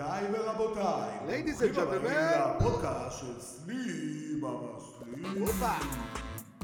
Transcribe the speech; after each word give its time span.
גבירותיי 0.00 0.24
ורבותיי, 0.32 1.18
Ladies 1.26 1.60
and 1.60 1.76
gentlemen. 1.76 2.60
לפודקאסט 2.60 3.18
של 3.20 3.40
סלים 3.40 4.44
המסלים. 4.44 5.40
הופה! 5.40 5.72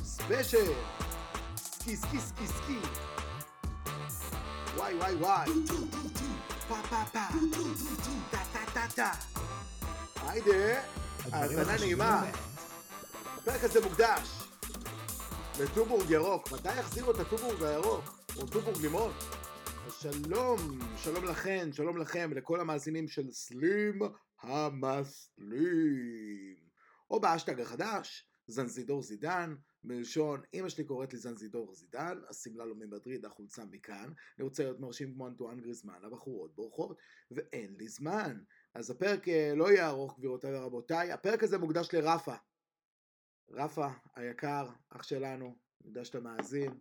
ספיישל! 0.05 0.73
סקי 1.57 1.97
סקי 1.97 2.19
סקי 2.19 2.47
סקי! 2.47 2.79
וואי 4.77 4.95
וואי 4.95 5.15
וואי! 5.15 5.51
פה 6.69 6.75
פה 6.91 7.03
פה! 7.13 7.19
טה 8.31 8.39
טה 8.53 8.59
טה 8.75 8.87
טה! 8.95 9.11
היידה! 10.29 10.81
האזנה 11.33 11.77
נעימה! 11.79 12.25
הפרק 13.39 13.65
הזה 13.65 13.81
מוקדש 13.81 14.29
לטובורג 15.61 16.11
ירוק. 16.11 16.53
מתי 16.53 16.79
יחזירו 16.79 17.11
את 17.11 17.21
הטובורג 17.21 17.63
הירוק? 17.63 18.19
או 18.37 18.47
טובורג 18.47 18.81
לימון? 18.81 19.13
שלום, 19.91 20.59
שלום 20.97 21.25
לכן, 21.25 21.73
שלום 21.73 21.97
לכם, 21.97 22.31
לכל 22.33 22.61
המאזינים 22.61 23.09
של 23.09 23.33
סלים 23.33 23.99
המסלים. 24.43 25.67
או 27.11 27.21
באשטג 27.21 27.61
החדש, 27.61 28.29
זנזידור 28.47 29.03
זידן, 29.03 29.55
מלשון 29.85 30.41
אמא 30.55 30.69
שלי 30.69 30.85
קוראת 30.85 31.13
לי 31.13 31.19
זנזידור 31.19 31.75
זידן, 31.75 32.19
השמלה 32.31 32.65
לא 32.65 32.75
ממדריד, 32.75 33.25
החולצה 33.25 33.65
מכאן, 33.65 34.13
אני 34.39 34.45
רוצה 34.45 34.63
להיות 34.63 34.81
מרשים 34.81 35.15
כמו 35.15 35.27
אנטואן 35.29 35.61
גריזמן, 35.61 35.99
הבחורות 36.03 36.55
בורחות, 36.55 36.99
ואין 37.31 37.75
לי 37.79 37.89
זמן. 37.89 38.39
אז 38.75 38.91
הפרק 38.91 39.29
אה, 39.29 39.53
לא 39.57 39.71
יהיה 39.71 39.89
ארוך 39.89 40.19
גבירותיי 40.19 40.57
ורבותיי, 40.57 41.13
הפרק 41.13 41.43
הזה 41.43 41.59
מוקדש 41.59 41.95
לרפה. 41.95 42.35
רפה 43.51 43.89
היקר, 44.15 44.69
אח 44.91 45.03
שלנו, 45.03 45.47
אני 45.81 45.89
יודע 45.89 46.05
שאתה 46.05 46.21
מאזין, 46.21 46.75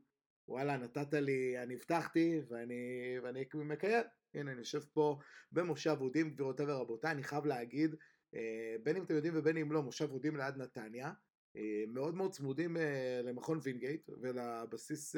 וואלה 0.48 0.78
נתת 0.78 1.14
לי, 1.14 1.64
אני 1.64 1.74
הבטחתי 1.74 2.42
ואני, 2.50 3.16
ואני 3.24 3.46
מקיים. 3.56 4.04
הנה 4.34 4.52
אני 4.52 4.60
יושב 4.60 4.84
פה 4.94 5.20
במושב 5.52 5.98
אודים 6.02 6.30
גבירותיי 6.30 6.66
ורבותיי, 6.66 7.12
אני 7.12 7.24
חייב 7.24 7.46
להגיד, 7.46 7.96
אה, 8.36 8.76
בין 8.84 8.96
אם 8.96 9.04
אתם 9.04 9.16
יודעים 9.16 9.34
ובין 9.38 9.58
אם 9.58 9.72
לא, 9.72 9.84
מושב 9.84 10.12
אודים 10.12 10.38
ליד 10.38 10.58
נתניה, 10.58 11.12
אה, 11.56 11.84
מאוד 11.88 12.16
מאוד 12.16 12.32
צמודים 12.32 12.78
אה, 12.78 13.22
למכון 13.24 13.60
וינגייט 13.64 14.10
ולבסיס 14.22 15.16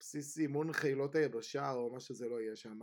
בסיס 0.00 0.38
אימון 0.38 0.72
חילות 0.72 1.14
היבשה 1.14 1.72
או 1.72 1.92
מה 1.92 2.00
שזה 2.00 2.28
לא 2.28 2.40
יהיה 2.40 2.56
שם, 2.56 2.80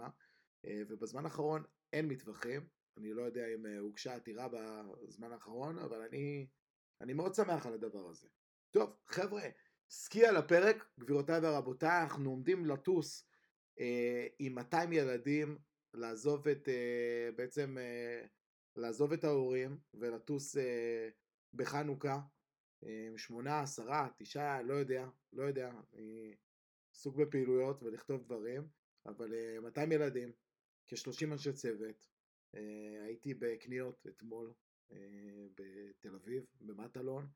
ובזמן 0.90 1.26
האחרון 1.26 1.64
אין 1.94 2.08
מטווחים, 2.08 2.68
אני 2.98 3.14
לא 3.14 3.22
יודע 3.22 3.48
אם 3.48 3.66
הוגשה 3.80 4.16
עתירה 4.16 4.48
בזמן 5.08 5.32
האחרון, 5.32 5.80
אבל 5.80 6.02
אני, 6.02 6.48
אני 7.02 7.14
מאוד 7.14 7.36
שמח 7.36 7.66
על 7.66 7.74
הדבר 7.74 8.10
הזה. 8.10 8.28
טוב, 8.72 8.96
חבר'ה, 9.08 9.42
סקי 9.90 10.26
על 10.26 10.38
הפרק, 10.38 10.86
גבירותיי 11.00 11.40
ורבותיי, 11.44 12.02
אנחנו 12.04 12.30
עומדים 12.30 12.66
לטוס 12.66 13.28
אה, 13.80 14.28
עם 14.40 14.56
200 14.56 14.94
ילדים, 14.94 15.58
לעזוב 15.94 16.48
את, 16.48 16.70
אה, 16.70 17.30
בעצם, 17.36 17.78
אה, 17.78 18.26
לעזוב 18.76 19.14
את 19.14 19.24
ההורים 19.24 19.78
ולטוס 19.94 20.58
אה, 20.58 21.10
בחנוכה, 21.54 22.20
אה, 22.84 23.10
שמונה, 23.18 23.62
עשרה, 23.62 24.08
תשעה, 24.18 24.62
לא 24.62 24.74
יודע, 24.74 25.08
לא 25.34 25.44
יודע, 25.44 25.72
אני 25.94 26.36
עסוק 26.96 27.16
בפעילויות 27.16 27.84
ולכתוב 27.84 28.24
דברים, 28.24 28.68
אבל 29.06 29.34
אה, 29.34 29.60
200 29.62 29.92
ילדים, 29.92 30.32
כ-30 30.88 31.32
אנשי 31.32 31.54
צוות, 31.54 32.08
אה, 32.56 33.04
הייתי 33.06 33.34
בקניות 33.34 34.08
אתמול 34.08 34.54
אה, 34.92 35.48
בתל 35.56 36.16
אביב, 36.16 36.46
במטלון, 36.62 37.28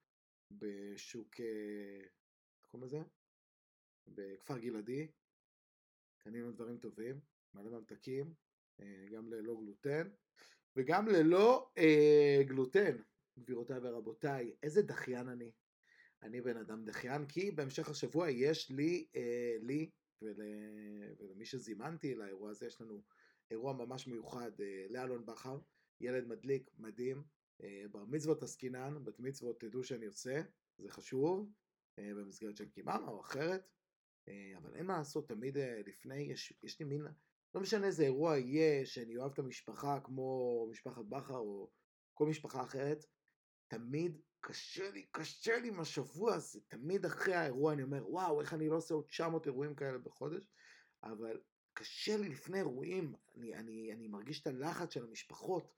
בשוק, 0.51 1.39
אה, 1.39 2.07
קוראים 2.79 2.95
לזה? 2.95 3.03
בכפר 4.07 4.57
גלעדי, 4.57 5.07
קנינו 6.17 6.51
דברים 6.51 6.77
טובים, 6.77 7.19
מלא 7.53 7.69
ממתקים, 7.69 8.33
אה, 8.79 9.05
גם 9.11 9.29
ללא 9.29 9.55
גלוטן, 9.55 10.09
וגם 10.75 11.07
ללא 11.07 11.71
אה, 11.77 12.41
גלוטן, 12.47 12.97
גבירותיי 13.39 13.77
ורבותיי, 13.81 14.55
איזה 14.63 14.81
דחיין 14.81 15.27
אני. 15.27 15.51
אני 16.23 16.41
בן 16.41 16.57
אדם 16.57 16.85
דחיין, 16.85 17.25
כי 17.25 17.51
בהמשך 17.51 17.89
השבוע 17.89 18.29
יש 18.29 18.69
לי, 18.69 19.07
אה, 19.15 19.57
לי 19.61 19.91
ול, 20.21 20.35
ולמי 21.19 21.45
שזימנתי 21.45 22.15
לאירוע 22.15 22.51
הזה, 22.51 22.65
יש 22.67 22.81
לנו 22.81 23.03
אירוע 23.51 23.73
ממש 23.73 24.07
מיוחד 24.07 24.61
אה, 24.61 24.85
לאלון 24.89 25.25
בכר, 25.25 25.59
ילד 26.01 26.27
מדליק, 26.27 26.71
מדהים, 26.77 27.23
אה, 27.63 27.83
בר 27.91 28.05
מצוות 28.05 28.43
עסקינן, 28.43 29.03
בת 29.03 29.19
מצוות 29.19 29.59
תדעו 29.59 29.83
שאני 29.83 30.05
יוצא, 30.05 30.41
זה 30.77 30.89
חשוב, 30.89 31.51
במסגרת 31.97 32.57
של 32.57 32.69
קיממה 32.69 33.07
או 33.07 33.21
אחרת, 33.21 33.67
אה, 34.27 34.57
אבל 34.57 34.75
אין 34.75 34.85
מה 34.85 34.97
לעשות, 34.97 35.29
תמיד 35.29 35.57
אה, 35.57 35.81
לפני, 35.85 36.19
יש, 36.21 36.53
יש 36.63 36.79
לי 36.79 36.85
מין, 36.85 37.07
לא 37.55 37.61
משנה 37.61 37.87
איזה 37.87 38.03
אירוע 38.03 38.37
יהיה, 38.37 38.85
שאני 38.85 39.17
אוהב 39.17 39.31
את 39.31 39.39
המשפחה 39.39 39.99
כמו 40.03 40.67
משפחת 40.71 41.05
בכר 41.05 41.37
או 41.37 41.71
כל 42.13 42.27
משפחה 42.27 42.63
אחרת, 42.63 43.05
תמיד 43.67 44.21
קשה 44.39 44.91
לי, 44.91 45.05
קשה 45.11 45.59
לי 45.59 45.67
עם 45.67 45.79
השבוע 45.79 46.35
הזה, 46.35 46.59
תמיד 46.67 47.05
אחרי 47.05 47.35
האירוע 47.35 47.73
אני 47.73 47.83
אומר, 47.83 48.11
וואו, 48.11 48.41
איך 48.41 48.53
אני 48.53 48.69
לא 48.69 48.75
עושה 48.75 48.93
עוד 48.93 49.05
900 49.05 49.45
אירועים 49.45 49.75
כאלה 49.75 49.97
בחודש, 49.97 50.49
אבל 51.03 51.41
קשה 51.73 52.17
לי 52.17 52.29
לפני 52.29 52.57
אירועים, 52.57 53.15
אני, 53.35 53.55
אני, 53.55 53.93
אני 53.93 54.07
מרגיש 54.07 54.41
את 54.41 54.47
הלחץ 54.47 54.93
של 54.93 55.03
המשפחות 55.03 55.73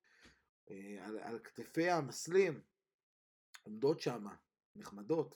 אה, 0.72 1.06
על, 1.06 1.20
על 1.20 1.40
כתפי 1.40 1.90
המסלים, 1.90 2.62
עומדות 3.64 4.00
שם, 4.00 4.26
נחמדות, 4.76 5.36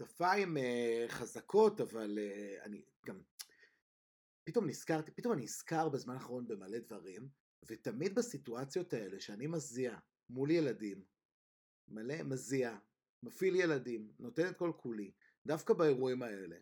כתפיים 0.00 0.56
אה, 0.56 1.04
חזקות, 1.08 1.80
אבל 1.80 2.18
אה, 2.18 2.64
אני 2.64 2.82
גם, 3.06 3.20
פתאום 4.44 4.66
נזכרתי, 4.66 5.10
פתאום 5.10 5.32
אני 5.32 5.42
נזכר 5.42 5.88
בזמן 5.88 6.14
האחרון 6.14 6.48
במלא 6.48 6.78
דברים, 6.78 7.28
ותמיד 7.68 8.14
בסיטואציות 8.14 8.92
האלה 8.92 9.20
שאני 9.20 9.46
מזיע 9.46 9.98
מול 10.30 10.50
ילדים, 10.50 11.04
מלא 11.88 12.22
מזיע, 12.22 12.78
מפעיל 13.22 13.56
ילדים, 13.56 14.12
נותן 14.18 14.48
את 14.48 14.56
כל 14.56 14.72
כולי, 14.76 15.10
דווקא 15.46 15.74
באירועים 15.74 16.22
האלה, 16.22 16.56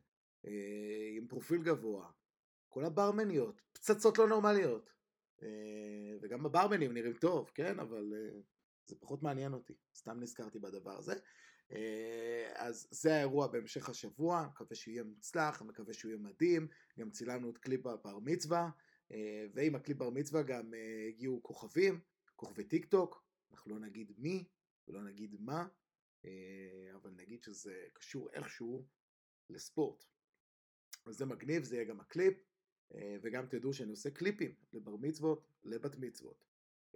אה, 0.46 1.10
עם 1.16 1.28
פרופיל 1.28 1.62
גבוה, 1.62 2.10
כל 2.68 2.84
הברמניות, 2.84 3.60
פצצות 3.72 4.18
לא 4.18 4.28
נורמליות. 4.28 4.90
וגם 6.20 6.46
הברמנים 6.46 6.92
נראים 6.92 7.12
טוב, 7.12 7.50
כן? 7.54 7.80
אבל 7.80 8.12
זה 8.86 8.96
פחות 9.00 9.22
מעניין 9.22 9.52
אותי, 9.52 9.74
סתם 9.94 10.20
נזכרתי 10.20 10.58
בדבר 10.58 10.96
הזה. 10.98 11.14
אה, 11.72 12.50
אז 12.54 12.88
זה 12.90 13.14
האירוע 13.14 13.46
בהמשך 13.46 13.88
השבוע, 13.88 14.46
מקווה 14.50 14.76
שיהיה 14.76 15.02
מוצלח, 15.02 15.62
מקווה 15.62 15.94
שהוא 15.94 16.10
יהיה 16.10 16.22
מדהים, 16.22 16.68
גם 16.98 17.10
צילמנו 17.10 17.50
את 17.50 17.58
קליפ 17.58 17.86
הבר 17.86 18.18
מצווה, 18.18 18.70
אה, 19.12 19.46
ועם 19.54 19.74
הקליפ 19.74 19.96
בר 19.96 20.10
מצווה 20.10 20.42
גם 20.42 20.74
אה, 20.74 21.06
הגיעו 21.08 21.42
כוכבים, 21.42 22.00
כוכבי 22.36 22.64
טיק 22.64 22.86
טוק, 22.86 23.24
אנחנו 23.52 23.70
לא 23.70 23.78
נגיד 23.80 24.12
מי 24.18 24.44
ולא 24.88 25.02
נגיד 25.02 25.36
מה, 25.40 25.66
אבל 26.94 27.10
נגיד 27.10 27.42
שזה 27.42 27.86
קשור 27.92 28.30
איכשהו 28.32 28.86
לספורט. 29.50 30.04
אז 31.06 31.16
זה 31.16 31.26
מגניב, 31.26 31.64
זה 31.64 31.76
יהיה 31.76 31.84
גם 31.84 32.00
הקליפ, 32.00 32.34
וגם 33.22 33.46
תדעו 33.46 33.72
שאני 33.72 33.90
עושה 33.90 34.10
קליפים 34.10 34.54
לבר 34.72 34.96
מצוות, 34.96 35.48
לבת 35.64 35.96
מצוות. 35.98 36.47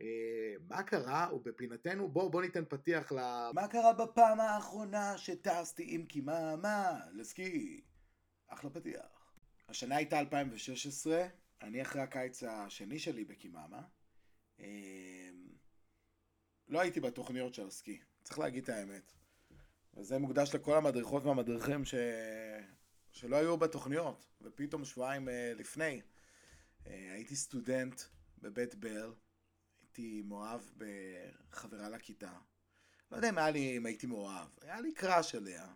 אה, 0.03 0.55
מה 0.69 0.83
קרה, 0.83 1.29
ובפינתנו, 1.35 2.09
בואו 2.09 2.31
בוא 2.31 2.43
ניתן 2.43 2.65
פתיח 2.69 3.13
ל... 3.13 3.17
מה 3.55 3.69
קרה 3.69 3.93
בפעם 3.93 4.41
האחרונה 4.41 5.19
שטסתי 5.19 5.85
עם 5.89 6.07
קיממה 6.07 7.01
לסקי? 7.13 7.81
אחלה 8.49 8.71
פתיח. 8.71 9.35
השנה 9.69 9.97
הייתה 9.97 10.21
2016, 10.21 11.27
אני 11.63 11.83
אחרי 11.83 12.03
הקיץ 12.03 12.43
השני 12.43 12.99
שלי 12.99 13.25
בקיממה. 13.25 13.83
אה, 14.61 15.31
לא 16.69 16.81
הייתי 16.81 17.01
בתוכניות 17.01 17.55
של 17.55 17.67
הסקי, 17.67 18.01
צריך 18.23 18.39
להגיד 18.39 18.63
את 18.63 18.69
האמת. 18.69 19.13
וזה 19.95 20.19
מוקדש 20.19 20.55
לכל 20.55 20.77
המדריכות 20.77 21.25
והמדריכים 21.25 21.85
ש... 21.85 21.95
שלא 23.13 23.37
היו 23.37 23.57
בתוכניות, 23.57 24.27
ופתאום 24.43 24.85
שבועיים 24.85 25.29
אה, 25.29 25.53
לפני 25.57 26.01
הייתי 26.85 27.37
סטודנט 27.37 28.01
בבית 28.39 28.75
ברל, 28.75 29.13
הייתי 29.97 30.23
מאוהב 30.23 30.61
בחברה 30.77 31.89
לכיתה. 31.89 32.33
לא 33.11 33.17
יודע 33.17 33.29
אם, 33.29 33.39
היה 33.39 33.51
לי, 33.51 33.77
אם 33.77 33.87
הייתי 33.87 34.07
מאוהב, 34.07 34.49
היה 34.61 34.81
לי 34.81 34.93
קראש 34.93 35.35
עליה. 35.35 35.75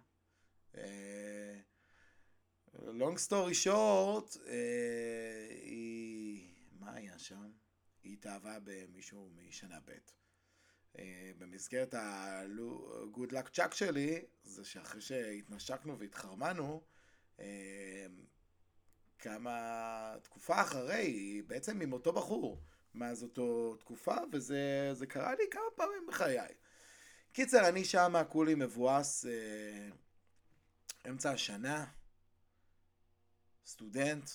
story 3.17 3.65
short, 3.65 4.39
אה, 4.47 5.49
היא... 5.63 6.55
מה 6.73 6.95
היה 6.95 7.19
שם? 7.19 7.51
היא 8.03 8.13
התאהבה 8.13 8.59
במישהו 8.65 9.31
משנה 9.49 9.81
ב'. 9.85 9.91
אה, 10.99 11.31
במסגרת 11.39 11.95
ה-good 11.95 13.33
luck 13.33 13.57
chuck 13.57 13.75
שלי, 13.75 14.25
זה 14.45 14.65
שאחרי 14.65 15.01
שהתנשקנו 15.01 15.99
והתחרמנו, 15.99 16.83
אה, 17.41 18.07
כמה 19.19 20.17
תקופה 20.23 20.61
אחרי, 20.61 21.43
בעצם 21.47 21.81
עם 21.81 21.93
אותו 21.93 22.13
בחור, 22.13 22.63
מאז 22.97 23.23
אותו 23.23 23.77
תקופה, 23.81 24.17
וזה 24.33 24.91
זה 24.93 25.07
קרה 25.07 25.35
לי 25.35 25.45
כמה 25.51 25.63
פעמים 25.77 26.07
בחיי. 26.09 26.55
קיצר, 27.33 27.69
אני 27.69 27.85
שמה 27.85 28.25
כולי 28.25 28.55
מבואס 28.55 29.27
אה, 29.27 29.89
אמצע 31.09 31.31
השנה, 31.31 31.87
סטודנט 33.67 34.31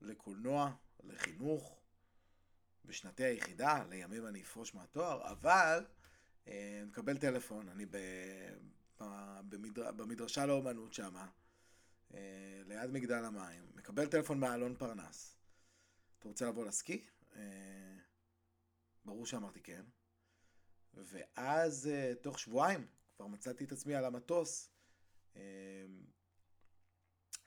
לקולנוע, 0.00 0.72
לחינוך, 1.04 1.78
בשנתי 2.84 3.24
היחידה, 3.24 3.84
לימים 3.88 4.26
אני 4.26 4.42
אפרוש 4.42 4.74
מהתואר, 4.74 5.32
אבל 5.32 5.86
אה, 6.48 6.82
מקבל 6.86 7.18
טלפון, 7.18 7.68
אני 7.68 7.86
ב, 7.86 7.96
ב, 9.00 9.04
במדר, 9.48 9.92
במדרשה 9.92 10.46
לאומנות 10.46 10.92
שמה, 10.92 11.26
אה, 12.14 12.62
ליד 12.66 12.90
מגדל 12.90 13.24
המים, 13.24 13.66
מקבל 13.74 14.06
טלפון 14.06 14.40
מאלון 14.40 14.74
פרנס. 14.78 15.36
אתה 16.18 16.28
רוצה 16.28 16.48
לבוא 16.48 16.64
לסקי? 16.64 17.04
אה, 17.38 17.96
ברור 19.04 19.26
שאמרתי 19.26 19.60
כן. 19.62 19.84
ואז 20.94 21.88
אה, 21.88 22.12
תוך 22.22 22.38
שבועיים 22.38 22.86
כבר 23.16 23.26
מצאתי 23.26 23.64
את 23.64 23.72
עצמי 23.72 23.94
על 23.94 24.04
המטוס 24.04 24.70
אה, 25.36 25.86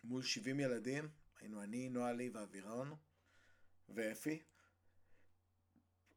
מול 0.03 0.23
70 0.23 0.59
ילדים, 0.59 1.09
היינו 1.39 1.63
אני, 1.63 1.89
נועה 1.89 2.13
לי 2.13 2.29
ואבירון 2.29 2.95
ואפי, 3.89 4.41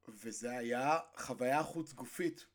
וזה 0.08 0.58
היה 0.58 0.98
חוויה 1.16 1.62
חוץ 1.62 1.92
גופית. 1.92 2.46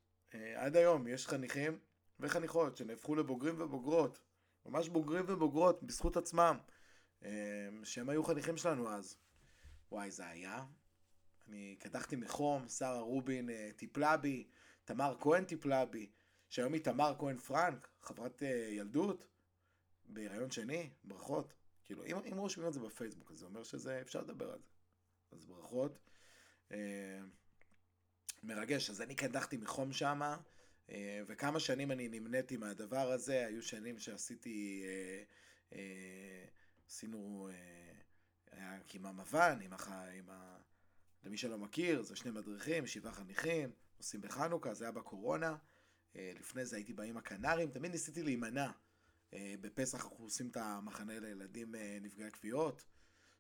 עד 0.55 0.75
היום 0.75 1.07
יש 1.07 1.27
חניכים 1.27 1.79
וחניכות 2.19 2.77
שנהפכו 2.77 3.15
לבוגרים 3.15 3.61
ובוגרות, 3.61 4.19
ממש 4.65 4.89
בוגרים 4.89 5.25
ובוגרות 5.27 5.83
בזכות 5.83 6.17
עצמם, 6.17 6.57
שהם 7.83 8.09
היו 8.09 8.23
חניכים 8.23 8.57
שלנו 8.57 8.89
אז. 8.89 9.17
וואי, 9.91 10.11
זה 10.11 10.27
היה. 10.27 10.65
אני 11.49 11.75
קדחתי 11.79 12.15
מחום, 12.15 12.67
שרה 12.67 12.99
רובין 12.99 13.49
אה, 13.49 13.69
טיפלה 13.75 14.17
בי, 14.17 14.47
תמר 14.85 15.15
כהן 15.19 15.43
טיפלה 15.43 15.85
בי, 15.85 16.09
שהיום 16.49 16.73
היא 16.73 16.83
תמר 16.83 17.15
כהן 17.19 17.37
פרנק, 17.37 17.89
חברת 18.01 18.43
אה, 18.43 18.67
ילדות, 18.71 19.25
בהיריון 20.05 20.51
שני, 20.51 20.89
ברכות. 21.03 21.53
כאילו, 21.85 22.05
אם, 22.05 22.17
אם 22.31 22.37
רושמים 22.37 22.67
את 22.67 22.73
זה 22.73 22.79
בפייסבוק, 22.79 23.31
אז 23.31 23.37
זה 23.37 23.45
אומר 23.45 23.63
שזה, 23.63 24.01
אפשר 24.01 24.21
לדבר 24.21 24.51
על 24.51 24.59
זה. 24.59 24.67
אז 25.31 25.45
ברכות. 25.45 25.99
אה, 26.71 27.19
מרגש, 28.43 28.89
אז 28.89 29.01
אני 29.01 29.15
קדחתי 29.15 29.57
מחום 29.57 29.93
שמה, 29.93 30.37
וכמה 31.27 31.59
שנים 31.59 31.91
אני 31.91 32.07
נמניתי 32.07 32.57
מהדבר 32.57 33.11
הזה, 33.11 33.45
היו 33.45 33.61
שנים 33.61 33.99
שעשיתי, 33.99 34.85
עשינו, 36.87 37.49
היה 38.51 38.79
קימם 38.87 39.19
אבן, 39.19 39.59
עם, 39.61 39.73
הח... 39.73 39.91
עם. 39.91 40.29
למי 41.23 41.37
שלא 41.37 41.57
מכיר, 41.57 42.01
זה 42.01 42.15
שני 42.15 42.31
מדריכים, 42.31 42.87
שבעה 42.87 43.13
חניכים, 43.13 43.71
עושים 43.97 44.21
בחנוכה, 44.21 44.73
זה 44.73 44.85
היה 44.85 44.91
בקורונה. 44.91 45.55
אה, 46.15 46.31
לפני 46.39 46.65
זה 46.65 46.75
הייתי 46.75 46.93
בא 46.93 47.03
עם 47.03 47.17
הקנרים, 47.17 47.71
תמיד 47.71 47.91
ניסיתי 47.91 48.23
להימנע. 48.23 48.71
אה, 49.33 49.55
בפסח 49.61 50.05
אנחנו 50.05 50.25
עושים 50.25 50.49
את 50.49 50.57
המחנה 50.57 51.19
לילדים 51.19 51.75
אה, 51.75 51.97
נפגעי 52.01 52.31
כוויות, 52.31 52.85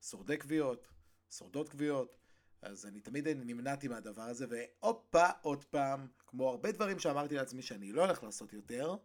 שורדי 0.01 0.39
כוויות, 0.39 0.87
שורדות 1.31 1.69
כוויות. 1.69 2.17
אז 2.61 2.85
אני 2.85 3.01
תמיד 3.01 3.27
נמנעתי 3.27 3.87
מהדבר 3.87 4.21
הזה, 4.21 4.45
והופה, 4.49 5.29
עוד 5.41 5.63
פעם, 5.63 6.07
כמו 6.27 6.49
הרבה 6.49 6.71
דברים 6.71 6.99
שאמרתי 6.99 7.35
לעצמי 7.35 7.61
שאני 7.61 7.91
לא 7.91 8.05
הולך 8.05 8.23
לעשות 8.23 8.53
יותר, 8.53 8.95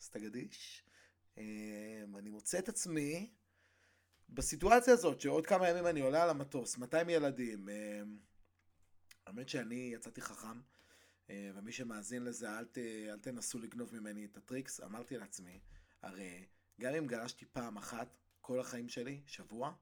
אז 0.00 0.08
תגדיש, 0.08 0.84
אני 2.16 2.30
מוצא 2.30 2.58
את 2.58 2.68
עצמי 2.68 3.30
בסיטואציה 4.28 4.92
הזאת, 4.92 5.20
שעוד 5.20 5.46
כמה 5.46 5.68
ימים 5.68 5.86
אני 5.86 6.00
עולה 6.00 6.22
על 6.22 6.30
המטוס, 6.30 6.78
200 6.78 7.08
ילדים, 7.08 7.68
האמת 9.26 9.48
שאני 9.48 9.90
יצאתי 9.94 10.20
חכם, 10.20 10.60
ומי 11.28 11.72
שמאזין 11.72 12.24
לזה, 12.24 12.58
אל, 12.58 12.64
ת, 12.64 12.78
אל 12.78 13.18
תנסו 13.18 13.58
לגנוב 13.58 13.94
ממני 13.94 14.24
את 14.24 14.36
הטריקס, 14.36 14.80
אמרתי 14.80 15.18
לעצמי, 15.18 15.60
הרי 16.02 16.46
גם 16.80 16.94
אם 16.94 17.06
גרשתי 17.06 17.46
פעם 17.52 17.76
אחת, 17.76 18.16
כל 18.40 18.60
החיים 18.60 18.88
שלי, 18.88 19.20
שבוע, 19.26 19.72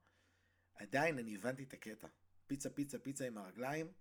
עדיין 0.75 1.19
אני 1.19 1.35
הבנתי 1.35 1.63
את 1.63 1.73
הקטע. 1.73 2.09
פיצה, 2.47 2.71
פיצה, 2.71 2.99
פיצה 2.99 3.27
עם 3.27 3.39
הרגליים, 3.39 3.93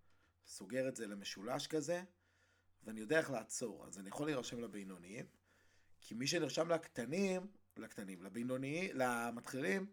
סוגר 0.48 0.88
את 0.88 0.96
זה 0.96 1.08
למשולש 1.08 1.68
כזה, 1.68 2.04
ואני 2.84 3.00
יודע 3.00 3.18
איך 3.18 3.30
לעצור. 3.30 3.86
אז 3.88 4.00
אני 4.00 4.10
יכול 4.10 4.28
להירשם 4.28 4.60
לבינוניים, 4.60 5.26
כי 6.02 6.16
מי 6.16 6.28
שנרשם 6.28 6.70
לקטנים, 6.72 7.48
לקטנים, 7.78 8.24
לבינוניים, 8.24 8.92
למתחילים, 8.94 9.92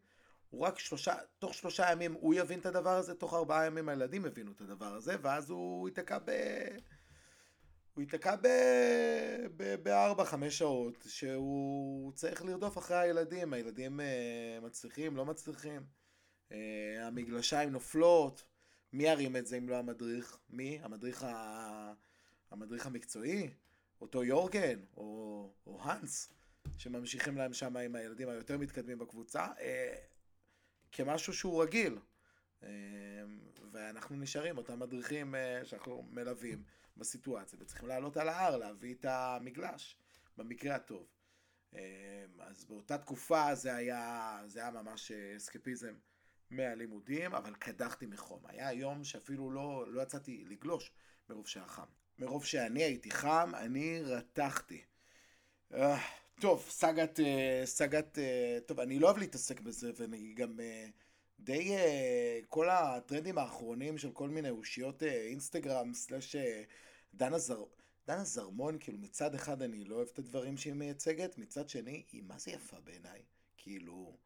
הוא 0.51 0.61
רק 0.61 0.79
שלושה, 0.79 1.15
תוך 1.39 1.55
שלושה 1.55 1.93
ימים 1.93 2.13
הוא 2.13 2.35
יבין 2.35 2.61
את 2.61 2.67
הדבר 2.67 2.97
הזה, 2.97 3.15
תוך 3.15 3.35
ארבעה 3.35 3.67
ימים 3.67 3.89
הילדים 3.89 4.25
הבינו 4.25 4.53
את 4.53 4.61
הדבר 4.61 4.95
הזה, 4.95 5.17
ואז 5.23 5.51
הוא 5.51 5.89
ייתקע 5.89 6.19
ב... 6.25 6.31
הוא 7.95 8.03
ייתקע 8.03 8.37
ב... 8.37 8.47
בארבע, 9.83 10.25
חמש 10.25 10.59
שעות, 10.59 11.05
שהוא 11.09 12.13
צריך 12.13 12.45
לרדוף 12.45 12.79
אחרי 12.79 12.97
הילדים, 12.97 13.53
הילדים 13.53 14.01
uh, 14.01 14.65
מצליחים, 14.65 15.17
לא 15.17 15.25
מצליחים, 15.25 15.83
uh, 16.49 16.55
המגלשיים 17.01 17.71
נופלות, 17.71 18.45
מי 18.93 19.05
ירים 19.05 19.37
את 19.37 19.47
זה 19.47 19.59
אם 19.59 19.69
לא 19.69 19.77
המדריך? 19.77 20.39
מי? 20.51 20.79
המדריך, 20.83 21.23
ה... 21.23 21.93
המדריך 22.51 22.87
המקצועי? 22.87 23.51
אותו 24.01 24.25
יורגן, 24.25 24.81
או, 24.97 25.51
או 25.67 25.79
האנס, 25.83 26.33
שממשיכים 26.77 27.37
להם 27.37 27.53
שם 27.53 27.77
עם 27.77 27.95
הילדים 27.95 28.29
היותר 28.29 28.59
מתקדמים 28.59 28.99
בקבוצה, 28.99 29.47
uh, 29.47 30.18
כמשהו 30.99 31.33
שהוא 31.33 31.63
רגיל. 31.63 31.99
ואנחנו 33.73 34.17
נשארים, 34.17 34.59
אותם 34.59 34.79
מדריכים 34.79 35.35
שאנחנו 35.65 36.03
מלווים. 36.11 36.63
בסיטואציה, 36.99 37.59
וצריכים 37.63 37.89
לעלות 37.89 38.17
על 38.17 38.29
ההר, 38.29 38.57
להביא 38.57 38.95
את 38.95 39.05
המגלש, 39.05 39.97
במקרה 40.37 40.75
הטוב. 40.75 41.07
אמ, 41.73 41.79
אז 42.41 42.65
באותה 42.65 42.99
תקופה 42.99 43.55
זה 43.55 43.75
היה, 43.75 44.41
זה 44.47 44.61
היה 44.61 44.71
ממש 44.71 45.13
אסקפיזם 45.13 45.95
מהלימודים, 46.51 47.35
אבל 47.35 47.55
קדחתי 47.55 48.07
מחום. 48.07 48.43
היה 48.47 48.73
יום 48.73 49.05
שאפילו 49.05 49.51
לא, 49.51 49.85
לא 49.89 50.03
יצאתי 50.03 50.45
לגלוש 50.49 50.93
מרוב 51.31 51.47
שהיה 51.47 51.67
חם. 51.67 51.87
מרוב 52.19 52.45
שאני 52.45 52.83
הייתי 52.83 53.11
חם, 53.11 53.53
אני 53.55 54.03
רתחתי. 54.03 54.85
אה, 56.39 56.43
טוב, 56.43 56.67
סאגת, 56.69 57.21
אה, 57.21 57.63
סאגת, 57.65 58.19
אה, 58.19 58.59
טוב, 58.67 58.81
אני 58.81 58.99
לא 58.99 59.07
אוהב 59.07 59.19
להתעסק 59.19 59.61
בזה, 59.61 59.93
ואני 59.97 60.35
גם 60.35 60.61
די 61.41 61.77
כל 62.49 62.69
הטרנדים 62.71 63.39
האחרונים 63.39 63.99
של 63.99 64.13
כל 64.13 64.29
מיני 64.29 64.51
אושיות 64.51 65.03
אינסטגרם, 65.03 65.95
סלאש 65.95 66.37
דנה, 67.15 67.39
זר... 67.39 67.65
דנה 68.07 68.25
זרמון, 68.25 68.77
כאילו 68.81 68.99
מצד 68.99 69.35
אחד 69.35 69.63
אני 69.63 69.85
לא 69.85 69.95
אוהב 69.97 70.09
את 70.13 70.19
הדברים 70.19 70.57
שהיא 70.57 70.73
מייצגת, 70.73 71.39
מצד 71.39 71.69
שני, 71.69 72.03
היא 72.13 72.23
מה 72.23 72.39
זה 72.39 72.51
יפה 72.51 72.81
בעיניי. 72.81 73.23
כאילו, 73.57 74.17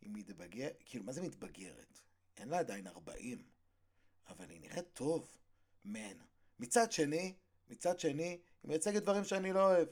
היא 0.00 0.10
מתבגרת, 0.12 0.82
כאילו, 0.86 1.04
מה 1.04 1.12
זה 1.12 1.22
מתבגרת? 1.22 2.00
אין 2.36 2.48
לה 2.48 2.58
עדיין 2.58 2.86
40, 2.86 3.42
אבל 4.28 4.50
היא 4.50 4.60
נראית 4.60 4.86
טוב, 4.92 5.36
מן. 5.84 6.16
מצד 6.58 6.92
שני, 6.92 7.34
מצד 7.70 8.00
שני, 8.00 8.22
היא 8.22 8.38
מייצגת 8.64 9.02
דברים 9.02 9.24
שאני 9.24 9.52
לא 9.52 9.60
אוהב. 9.60 9.88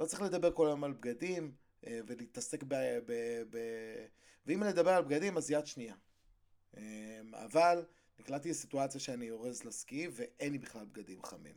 לא 0.00 0.06
צריך 0.06 0.22
לדבר 0.22 0.52
כל 0.52 0.66
היום 0.66 0.84
על 0.84 0.92
בגדים, 0.92 1.52
אה, 1.86 2.00
ולהתעסק 2.06 2.62
ב... 2.62 2.74
ב, 3.06 3.12
ב 3.50 3.58
ואם 4.46 4.62
נדבר 4.62 4.90
על 4.90 5.04
בגדים, 5.04 5.36
אז 5.36 5.50
יד 5.50 5.66
שנייה. 5.66 5.94
אה, 6.76 7.20
אבל... 7.32 7.84
נקלטתי 8.22 8.50
לסיטואציה 8.50 9.00
שאני 9.00 9.30
אורז 9.30 9.64
לסקי 9.64 10.08
ואין 10.12 10.52
לי 10.52 10.58
בכלל 10.58 10.84
בגדים 10.84 11.22
חמים. 11.22 11.54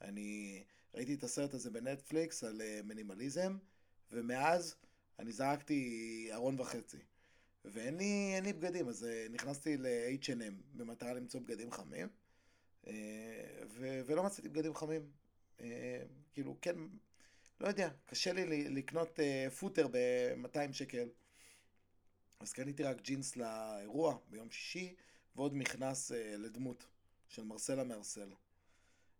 אני 0.00 0.62
ראיתי 0.94 1.14
את 1.14 1.22
הסרט 1.22 1.54
הזה 1.54 1.70
בנטפליקס 1.70 2.44
על 2.44 2.60
אה, 2.60 2.80
מינימליזם, 2.84 3.58
ומאז 4.12 4.76
אני 5.18 5.32
זרקתי 5.32 6.28
ארון 6.32 6.60
וחצי. 6.60 6.98
ואין 7.64 7.96
לי, 7.96 8.40
לי 8.42 8.52
בגדים, 8.52 8.88
אז 8.88 9.04
אה, 9.04 9.26
נכנסתי 9.30 9.76
ל-H&M 9.76 10.54
במטרה 10.74 11.14
למצוא 11.14 11.40
בגדים 11.40 11.70
חמים, 11.70 12.08
ו- 13.66 14.00
ולא 14.06 14.22
מצאתי 14.22 14.48
בגדים 14.48 14.74
חמים. 14.74 15.10
כאילו, 16.32 16.56
כן, 16.62 16.76
לא 17.60 17.68
יודע, 17.68 17.88
קשה 18.06 18.32
לי 18.32 18.68
לקנות 18.68 19.20
פוטר 19.58 19.88
ב-200 19.92 20.72
שקל. 20.72 21.08
אז 22.40 22.52
קניתי 22.52 22.82
רק 22.82 23.00
ג'ינס 23.00 23.36
לאירוע 23.36 24.18
ביום 24.30 24.50
שישי, 24.50 24.94
ועוד 25.36 25.54
מכנס 25.54 26.12
אה, 26.12 26.36
לדמות 26.36 26.86
של 27.28 27.44
מרסלה 27.44 27.84
מרסל. 27.84 28.32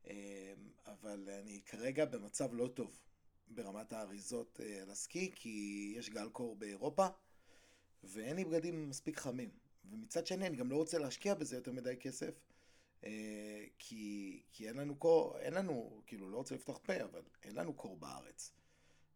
אה, 0.07 0.53
אבל 0.87 1.29
אני 1.43 1.61
כרגע 1.67 2.05
במצב 2.05 2.55
לא 2.55 2.67
טוב 2.67 3.01
ברמת 3.51 3.93
האריזות 3.93 4.61
אה, 4.63 4.85
לסקי, 4.87 5.31
כי 5.35 5.95
יש 5.97 6.11
גל 6.11 6.29
קור 6.29 6.57
באירופה, 6.57 7.07
ואין 8.05 8.37
לי 8.37 8.45
בגדים 8.45 8.89
מספיק 8.89 9.19
חמים. 9.19 9.51
ומצד 9.91 10.27
שני, 10.27 10.47
אני 10.47 10.57
גם 10.57 10.71
לא 10.71 10.77
רוצה 10.77 10.99
להשקיע 10.99 11.35
בזה 11.35 11.57
יותר 11.57 11.73
מדי 11.73 11.97
כסף, 12.01 12.29
אה, 12.29 12.58
כי, 13.79 14.43
כי 14.53 14.69
אין 14.69 14.77
לנו 14.77 14.97
קור, 14.97 15.39
אין 15.39 15.55
לנו, 15.55 16.03
כאילו, 16.07 16.31
לא 16.31 16.37
רוצה 16.37 16.55
לפתוח 16.55 16.79
פה, 16.79 17.03
אבל 17.05 17.23
אין 17.43 17.55
לנו 17.55 17.75
קור 17.75 17.97
בארץ. 17.97 18.53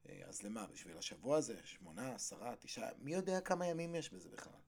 אה, 0.09 0.23
אז 0.27 0.43
למה? 0.43 0.67
בשביל 0.67 0.99
השבוע 0.99 1.37
הזה? 1.37 1.61
שמונה, 1.65 2.15
עשרה, 2.15 2.57
תשעה, 2.57 2.91
מי 2.99 3.15
יודע 3.15 3.41
כמה 3.41 3.67
ימים 3.67 3.95
יש 3.95 4.11
בזה 4.11 4.29
בכלל? 4.29 4.61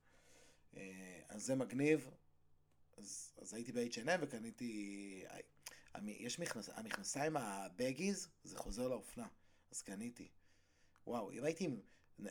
אה, 0.77 1.21
אז 1.29 1.47
זה 1.47 1.55
מגניב. 1.55 2.11
אז, 2.97 3.33
אז 3.37 3.55
הייתי 3.55 3.73
ב-H&M 3.73 4.19
וקניתי... 4.21 5.25
יש 6.05 6.39
מכנס... 6.39 6.69
המכנסיים 6.69 7.37
הבגיז, 7.37 8.29
זה 8.45 8.59
חוזר 8.59 8.89
לאופנה. 8.89 9.27
אז 9.71 9.83
קניתי. 9.83 10.29
וואו, 11.07 11.31
אם 11.31 11.45
הייתי 11.45 11.69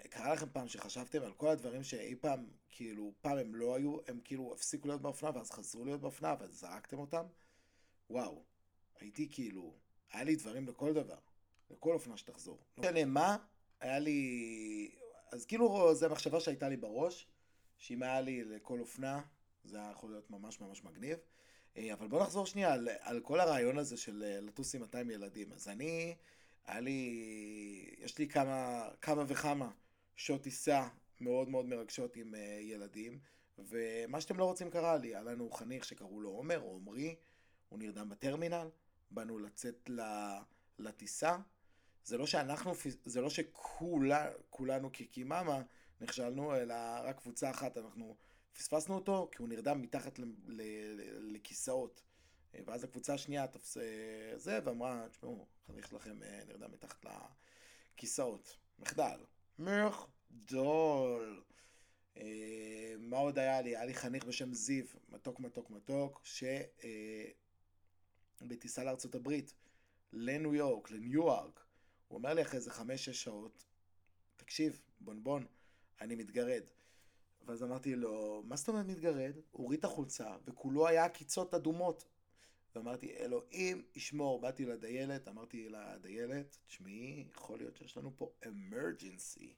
קרה 0.10 0.34
לכם 0.34 0.46
פעם 0.54 0.68
שחשבתם 0.68 1.22
על 1.24 1.34
כל 1.34 1.48
הדברים 1.48 1.84
שאי 1.84 2.16
פעם, 2.16 2.46
כאילו, 2.70 3.14
פעם 3.22 3.38
הם 3.38 3.56
לא 3.56 3.76
היו, 3.76 3.98
הם 4.08 4.20
כאילו 4.24 4.54
הפסיקו 4.54 4.88
להיות 4.88 5.02
באופנה 5.02 5.32
ואז 5.36 5.52
חזרו 5.52 5.86
להיות 5.86 6.02
באופנה 6.02 6.36
ואז 6.40 6.60
זרקתם 6.60 7.00
אותם? 7.00 7.26
וואו, 8.10 8.44
הייתי 9.00 9.30
כאילו, 9.32 9.74
היה 10.12 10.24
לי 10.24 10.36
דברים 10.36 10.68
לכל 10.68 10.94
דבר, 10.94 11.18
לכל 11.70 11.94
אופנה 11.94 12.18
שתחזור. 12.18 12.60
לא 12.78 12.84
משנה 12.84 13.06
מה, 13.06 13.38
היה 13.80 14.00
לי, 14.00 14.96
אז 15.32 15.46
כאילו 15.46 15.96
זו 15.96 16.10
מחשבה 16.10 16.40
שהייתה 16.40 16.70
לי 16.70 16.78
בראש, 16.78 17.28
שאם 17.78 18.04
היה 18.04 18.22
לי 18.22 18.44
לכל 18.44 18.80
אופנה, 18.80 19.22
זה 19.64 19.78
היה 19.78 19.92
יכול 19.92 20.12
להיות 20.12 20.30
ממש 20.30 20.62
ממש 20.62 20.84
מגניב. 20.84 21.18
אה, 21.78 21.94
אבל 21.94 22.08
בוא 22.08 22.24
נחזור 22.24 22.46
שנייה 22.46 22.74
על, 22.74 22.90
על 23.00 23.20
כל 23.20 23.40
הרעיון 23.40 23.78
הזה 23.78 23.98
של 23.98 24.24
לטוס 24.42 24.76
עם 24.76 24.82
200 24.82 25.10
ילדים. 25.10 25.54
אז 25.54 25.68
אני, 25.68 26.16
היה 26.66 26.80
לי, 26.80 27.96
יש 27.98 28.18
לי 28.18 28.28
כמה, 28.28 28.90
כמה 29.02 29.24
וכמה 29.28 29.72
שעות 30.16 30.42
טיסה 30.42 30.88
מאוד 31.22 31.50
מאוד 31.50 31.66
מרגשות 31.66 32.16
עם 32.16 32.34
uh, 32.34 32.38
ילדים, 32.62 33.20
ומה 33.58 34.22
שאתם 34.22 34.38
לא 34.38 34.46
רוצים 34.46 34.70
קרה 34.70 34.98
לי. 34.98 35.08
היה 35.08 35.24
לנו 35.24 35.52
חניך 35.52 35.86
שקראו 35.86 36.22
לו 36.22 36.30
עומר, 36.30 36.60
או 36.60 36.68
עומרי, 36.68 37.16
הוא 37.70 37.80
נרדם 37.80 38.10
בטרמינל, 38.10 38.68
באנו 39.12 39.40
לצאת 39.40 39.90
לטיסה. 40.80 41.38
זה 42.06 42.18
לא 42.18 42.26
שאנחנו, 42.26 42.74
זה 43.06 43.22
לא 43.22 43.30
שכולנו 43.30 44.90
כקיממה 44.94 45.62
נכשלנו, 46.02 46.56
אלא 46.56 46.76
רק 47.04 47.18
קבוצה 47.18 47.50
אחת, 47.50 47.78
אנחנו 47.78 48.16
פספסנו 48.54 48.96
אותו 48.96 49.30
כי 49.32 49.38
הוא 49.42 49.50
נרדם 49.50 49.82
מתחת 49.82 50.20
לכיסאות. 51.20 52.02
ואז 52.66 52.84
הקבוצה 52.84 53.14
השנייה 53.14 53.48
תפס 53.48 53.78
זה, 54.36 54.60
ואמרה, 54.64 55.10
תשמעו, 55.10 55.46
חניך 55.68 55.94
לכם 55.94 56.24
אה, 56.24 56.42
נרדם 56.48 56.72
מתחת 56.72 57.06
לכיסאות. 57.96 58.58
מחדל. 58.80 59.20
מחדל. 59.60 61.42
אה, 62.18 62.94
מה 63.00 63.18
עוד 63.18 63.40
היה 63.40 63.62
לי? 63.62 63.76
היה 63.76 63.86
לי 63.86 63.94
חניך 63.94 64.26
בשם 64.26 64.54
זיו, 64.54 64.86
מתוק 65.10 65.40
מתוק 65.40 65.70
מתוק, 65.70 66.22
שבטיסה 68.42 68.82
אה, 68.82 68.86
לארצות 68.86 69.16
הברית, 69.16 69.54
לניו 70.14 70.56
יורק, 70.56 70.92
לניו 70.92 71.12
יורק, 71.12 71.66
הוא 72.08 72.18
אומר 72.18 72.34
לי 72.34 72.42
אחרי 72.42 72.58
איזה 72.58 72.72
חמש-שש 72.72 73.24
שעות, 73.24 73.64
תקשיב, 74.38 74.82
בונבון, 75.00 75.46
אני 76.02 76.16
מתגרד. 76.16 76.64
ואז 77.46 77.64
אמרתי 77.64 77.96
לו, 77.96 78.44
מה 78.46 78.56
זאת 78.56 78.68
אומרת 78.70 78.86
מתגרד? 78.86 79.36
הוא 79.52 79.64
הוריד 79.64 79.80
את 79.80 79.86
החולצה, 79.86 80.36
וכולו 80.46 80.88
היה 80.88 81.06
עקיצות 81.06 81.54
אדומות. 81.54 82.06
ואמרתי, 82.76 83.18
אלוהים 83.18 83.86
ישמור, 83.96 84.42
באתי 84.42 84.66
לדיילת, 84.66 85.28
אמרתי 85.28 85.70
לדיילת, 85.70 86.58
תשמעי, 86.68 87.26
יכול 87.32 87.58
להיות 87.58 87.78
שיש 87.78 87.98
לנו 87.98 88.12
פה 88.18 88.32
אמרג'נסי. 88.48 89.54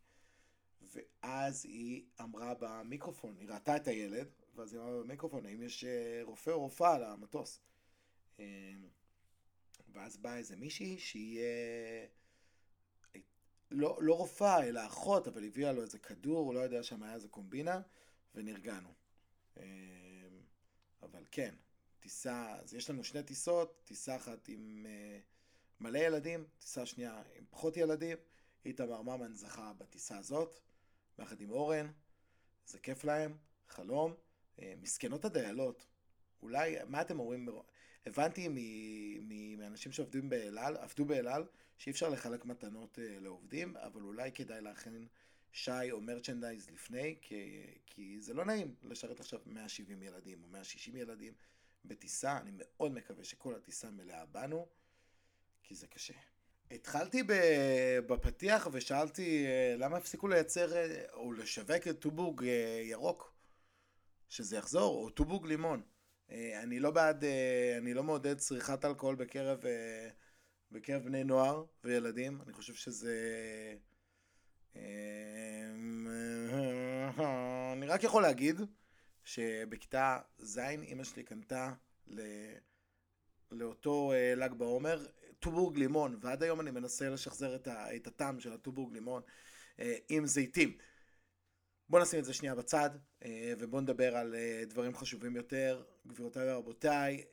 ואז 0.82 1.66
היא 1.66 2.06
אמרה 2.22 2.54
במיקרופון, 2.60 3.36
היא 3.38 3.50
ראתה 3.50 3.76
את 3.76 3.88
הילד, 3.88 4.28
ואז 4.56 4.74
היא 4.74 4.82
אמרה 4.82 5.00
במיקרופון, 5.04 5.46
האם 5.46 5.62
יש 5.62 5.84
אה, 5.84 6.22
רופא 6.24 6.50
או 6.50 6.60
רופאה 6.60 6.96
על 6.96 7.04
המטוס? 7.04 7.62
אמ, 8.40 8.44
ואז 9.94 10.18
באה 10.18 10.38
איזה 10.38 10.56
מישהי 10.56 11.00
שהיא 11.00 11.40
אה, 11.40 12.06
לא, 13.72 13.98
לא 14.02 14.18
רופאה, 14.18 14.64
אלא 14.68 14.86
אחות, 14.86 15.28
אבל 15.28 15.46
הביאה 15.46 15.72
לו 15.72 15.82
איזה 15.82 16.00
כדור, 16.00 16.46
הוא 16.46 16.54
לא 16.54 16.60
יודע 16.60 16.84
שם 16.84 17.04
היה 17.04 17.14
איזה 17.14 17.28
קומבינה, 17.28 17.82
ונרגענו. 18.36 18.94
אמ, 19.58 19.64
אבל 21.02 21.24
כן, 21.32 21.56
טיסה, 22.06 22.56
אז 22.64 22.74
יש 22.74 22.90
לנו 22.90 23.04
שני 23.04 23.24
טיסות, 23.24 23.82
טיסה 23.84 24.16
אחת 24.16 24.48
עם 24.48 24.86
uh, 24.86 25.84
מלא 25.84 25.98
ילדים, 25.98 26.46
טיסה 26.60 26.86
שנייה 26.86 27.22
עם 27.36 27.46
פחות 27.50 27.78
ילדים. 27.78 28.18
איתמר 28.66 29.02
ממן 29.02 29.34
זכה 29.34 29.74
בטיסה 29.78 30.18
הזאת, 30.18 30.60
ביחד 31.18 31.42
עם 31.42 31.50
אורן, 31.50 31.92
זה 32.66 32.80
כיף 32.80 33.04
להם, 33.04 33.38
חלום. 33.68 34.14
Uh, 34.58 34.62
מסכנות 34.82 35.26
הדיילות, 35.26 35.86
אולי, 36.42 36.76
מה 36.88 37.02
אתם 37.02 37.20
אומרים? 37.20 37.50
הבנתי 38.06 38.48
מאנשים 39.58 39.92
שעובדים 39.92 40.30
באלעל, 40.30 40.78
עבדו 40.78 41.06
באלעל, 41.06 41.44
שאי 41.78 41.92
אפשר 41.92 42.10
לחלק 42.10 42.46
מתנות 42.46 42.98
uh, 42.98 43.02
לעובדים, 43.02 43.78
אבל 43.78 44.02
אולי 44.02 44.32
כדאי 44.32 44.62
להכין 44.62 45.08
שי 45.52 45.92
או 45.92 46.02
מרצ'נדייז 46.02 46.70
לפני, 46.70 47.16
כי, 47.22 47.62
כי 47.86 48.22
זה 48.22 48.34
לא 48.34 48.46
נעים 48.46 48.76
לשרת 48.84 49.20
עכשיו 49.20 49.40
170 49.46 50.04
ילדים 50.04 50.44
או 50.44 50.48
160 50.48 50.96
ילדים. 50.96 51.34
בטיסה, 51.88 52.38
אני 52.38 52.52
מאוד 52.54 52.94
מקווה 52.94 53.24
שכל 53.24 53.56
הטיסה 53.56 53.92
מלאה 53.92 54.26
בנו, 54.26 54.68
כי 55.64 55.76
זה 55.76 55.88
קשה. 55.88 56.14
התחלתי 56.72 57.24
בפתיח 58.08 58.68
ושאלתי 58.72 59.46
אה, 59.46 59.76
למה 59.78 59.98
הפסיקו 59.98 60.28
לייצר 60.28 60.76
אה, 60.76 61.04
או 61.14 61.34
לשווק 61.34 61.88
את 61.90 62.00
טובורג 62.00 62.44
אה, 62.44 62.82
ירוק, 62.84 63.34
שזה 64.30 64.58
יחזור, 64.58 65.04
או 65.04 65.10
טובורג 65.10 65.46
לימון. 65.46 65.82
אני 66.64 66.80
לא 66.80 66.92
בעד, 66.92 67.24
אני 67.78 67.94
לא 67.94 68.04
מעודד 68.04 68.38
צריכת 68.38 68.86
אלכוהול 68.86 69.16
בקרב, 69.16 69.60
בקרב 70.72 71.04
בני 71.04 71.24
נוער 71.24 71.64
וילדים, 71.84 72.42
אני 72.42 72.54
חושב 72.54 72.74
שזה... 72.74 73.16
אני 77.74 77.88
רק 77.88 78.04
יכול 78.04 78.22
להגיד 78.22 78.62
שבכיתה 79.26 80.20
ז' 80.38 80.60
אימא 80.60 81.04
שלי 81.04 81.24
קנתה 81.24 81.74
ל... 82.08 82.22
לאותו 83.52 84.12
uh, 84.14 84.40
ל"ג 84.40 84.54
בעומר, 84.54 85.06
טובורג 85.40 85.78
לימון, 85.78 86.18
ועד 86.22 86.44
היום 86.44 86.62
אני 86.62 86.72
מנסה 86.72 87.10
לשחזר 87.10 87.56
את, 87.56 87.68
ה... 87.68 87.96
את 87.96 88.08
הטעם 88.08 88.40
של 88.40 88.54
הטובורג 88.54 88.94
לימון 88.94 89.22
uh, 89.78 89.82
עם 90.10 90.26
זיתים. 90.26 90.78
בואו 91.90 92.02
נשים 92.02 92.20
את 92.20 92.26
זה 92.26 92.34
שנייה 92.34 92.56
בצד, 92.56 92.90
uh, 92.96 93.26
ובואו 93.60 93.82
נדבר 93.82 94.16
על 94.16 94.36
דברים 94.68 94.96
חשובים 94.96 95.36
יותר. 95.36 95.84
גבירותיי 96.08 96.54
ורבותיי, 96.54 97.24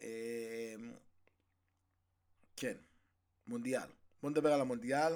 כן, 2.57 2.77
מונדיאל. 3.47 3.89
בואו 4.23 4.31
נדבר 4.31 4.53
על 4.53 4.61
המונדיאל, 4.61 5.13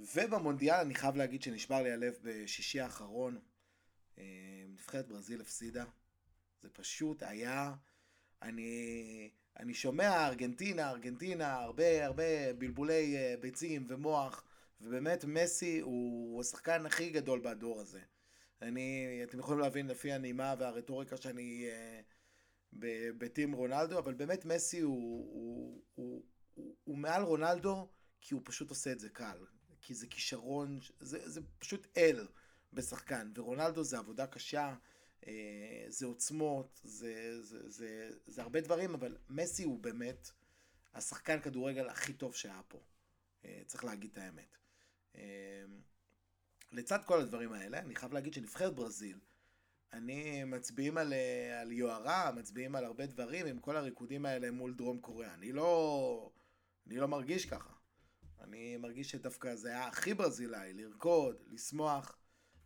ובמונדיאל 0.00 0.80
אני 0.80 0.94
חייב 0.94 1.16
להגיד 1.16 1.42
שנשבר 1.42 1.82
לי 1.82 1.92
הלב 1.92 2.14
בשישי 2.22 2.80
האחרון. 2.80 3.38
נבחרת 4.76 5.08
ברזיל 5.08 5.40
הפסידה. 5.40 5.84
זה 6.62 6.68
פשוט 6.68 7.22
היה... 7.22 7.74
אני, 8.42 9.30
אני 9.60 9.74
שומע 9.74 10.26
ארגנטינה, 10.26 10.90
ארגנטינה, 10.90 11.54
הרבה 11.54 12.06
הרבה 12.06 12.52
בלבולי 12.52 13.16
אה, 13.16 13.34
ביצים 13.40 13.84
ומוח, 13.88 14.44
ובאמת 14.80 15.24
מסי 15.24 15.80
הוא 15.80 16.40
השחקן 16.40 16.86
הכי 16.86 17.10
גדול 17.10 17.40
בדור 17.40 17.80
הזה. 17.80 18.00
אני, 18.62 19.20
אתם 19.22 19.38
יכולים 19.38 19.60
להבין 19.60 19.86
לפי 19.86 20.12
הנימה 20.12 20.54
והרטוריקה 20.58 21.16
שאני 21.16 21.66
אה, 21.68 22.00
בטים 23.18 23.52
רונלדו, 23.52 23.98
אבל 23.98 24.14
באמת 24.14 24.44
מסי 24.44 24.80
הוא, 24.80 24.94
הוא, 25.32 25.82
הוא, 25.94 26.22
הוא, 26.54 26.76
הוא 26.84 26.98
מעל 26.98 27.22
רונלדו, 27.22 27.88
כי 28.20 28.34
הוא 28.34 28.42
פשוט 28.44 28.70
עושה 28.70 28.92
את 28.92 29.00
זה 29.00 29.08
קל. 29.08 29.38
כי 29.80 29.94
זה 29.94 30.06
כישרון, 30.06 30.78
זה, 31.00 31.28
זה 31.28 31.40
פשוט 31.58 31.86
אל 31.96 32.26
בשחקן, 32.72 33.32
ורונלדו 33.36 33.84
זה 33.84 33.98
עבודה 33.98 34.26
קשה. 34.26 34.74
אה, 35.26 35.84
זה 35.88 36.06
עוצמות, 36.06 36.80
זה, 36.84 37.42
זה, 37.42 37.70
זה, 37.70 38.10
זה 38.26 38.42
הרבה 38.42 38.60
דברים, 38.60 38.94
אבל 38.94 39.16
מסי 39.28 39.64
הוא 39.64 39.78
באמת 39.78 40.30
השחקן 40.94 41.40
כדורגל 41.40 41.88
הכי 41.88 42.12
טוב 42.12 42.34
שהיה 42.34 42.60
פה. 42.68 42.80
אה, 43.44 43.62
צריך 43.66 43.84
להגיד 43.84 44.10
את 44.10 44.18
האמת. 44.18 44.56
אה, 45.16 45.64
לצד 46.72 46.98
כל 47.04 47.20
הדברים 47.20 47.52
האלה, 47.52 47.78
אני 47.78 47.94
חייב 47.94 48.12
להגיד 48.12 48.34
שנבחרת 48.34 48.74
ברזיל, 48.74 49.18
אני 49.92 50.44
מצביעים 50.44 50.98
על, 50.98 51.12
על 51.60 51.72
יוהרה, 51.72 52.32
מצביעים 52.32 52.76
על 52.76 52.84
הרבה 52.84 53.06
דברים 53.06 53.46
עם 53.46 53.58
כל 53.58 53.76
הריקודים 53.76 54.26
האלה 54.26 54.50
מול 54.50 54.74
דרום 54.74 55.00
קוריאה. 55.00 55.34
אני 55.34 55.52
לא, 55.52 56.30
אני 56.86 56.96
לא 56.96 57.08
מרגיש 57.08 57.46
ככה. 57.46 57.72
אני 58.40 58.76
מרגיש 58.76 59.10
שדווקא 59.10 59.54
זה 59.54 59.68
היה 59.68 59.86
הכי 59.86 60.14
ברזילאי, 60.14 60.72
לרקוד, 60.72 61.42
לשמוח, 61.46 62.18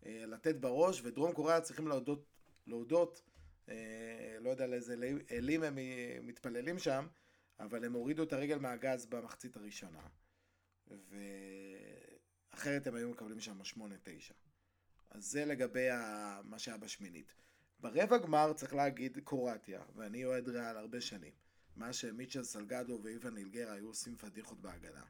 לתת 0.07 0.57
בראש, 0.57 1.00
ודרום 1.04 1.33
קוריאה 1.33 1.61
צריכים 1.61 1.88
להודות 1.88 2.25
להודות, 2.66 3.23
אה, 3.69 4.37
לא 4.40 4.50
יודע 4.50 4.66
לאיזה 4.66 4.97
אלים 5.30 5.62
הם 5.62 5.78
מתפללים 6.23 6.78
שם, 6.78 7.07
אבל 7.61 7.85
הם 7.85 7.92
הורידו 7.92 8.23
את 8.23 8.33
הרגל 8.33 8.59
מהגז 8.59 9.07
במחצית 9.07 9.57
הראשונה. 9.57 10.02
ואחרת 12.50 12.87
הם 12.87 12.95
היו 12.95 13.11
מקבלים 13.11 13.40
שם 13.40 13.61
8-9. 13.61 13.76
אז 15.11 15.25
זה 15.25 15.45
לגבי 15.45 15.88
מה 16.45 16.59
שהיה 16.59 16.76
בשמינית. 16.76 17.35
ברבע 17.80 18.19
גמר 18.19 18.52
צריך 18.52 18.75
להגיד 18.75 19.19
קורטיה, 19.25 19.83
ואני 19.95 20.25
אוהד 20.25 20.49
ריאל 20.49 20.76
הרבה 20.76 21.00
שנים. 21.00 21.33
מה 21.76 21.92
שמיטשל 21.92 22.45
סלגדו 22.45 23.00
ואיוון 23.02 23.37
אילגרה 23.37 23.73
היו 23.73 23.87
עושים 23.87 24.16
פדיחות 24.16 24.61
בהגנה. 24.61 25.04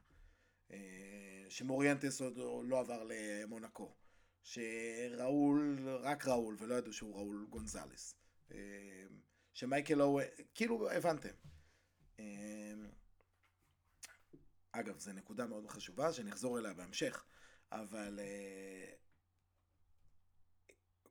אה, 0.71 1.45
שמוריאנטס 1.49 2.21
עוד 2.21 2.65
לא 2.65 2.79
עבר 2.79 3.03
למונקו. 3.09 3.95
שראול, 4.43 5.89
רק 6.01 6.27
ראול, 6.27 6.55
ולא 6.59 6.75
ידעו 6.75 6.93
שהוא 6.93 7.15
ראול 7.15 7.47
גונזלס. 7.49 8.15
אה, 8.51 8.57
שמייקל 9.53 10.01
אוו... 10.01 10.19
כאילו, 10.55 10.91
הבנתם. 10.91 11.33
אה, 12.19 12.73
אגב, 14.71 14.99
זו 14.99 15.13
נקודה 15.13 15.45
מאוד 15.45 15.67
חשובה, 15.67 16.13
שאני 16.13 16.31
אחזור 16.31 16.59
אליה 16.59 16.73
בהמשך, 16.73 17.25
אבל 17.71 18.19
uh, 18.19 19.01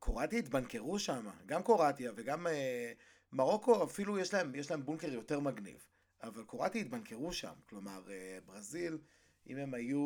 קרואטיה 0.00 0.38
התבנקרו 0.38 0.98
שם, 0.98 1.26
גם 1.46 1.62
קרואטיה 1.62 2.12
וגם 2.16 2.46
אה, 2.46 2.92
מרוקו 3.32 3.84
אפילו 3.84 4.18
יש 4.18 4.34
להם, 4.34 4.54
יש 4.54 4.70
להם 4.70 4.84
בונקר 4.84 5.12
יותר 5.12 5.40
מגניב, 5.40 5.86
אבל 6.22 6.44
קרואטיה 6.44 6.80
התבנקרו 6.80 7.32
שם, 7.32 7.54
כלומר 7.68 8.10
אה, 8.10 8.38
ברזיל, 8.44 8.98
אם 9.46 9.56
הם 9.56 9.74
היו... 9.74 10.00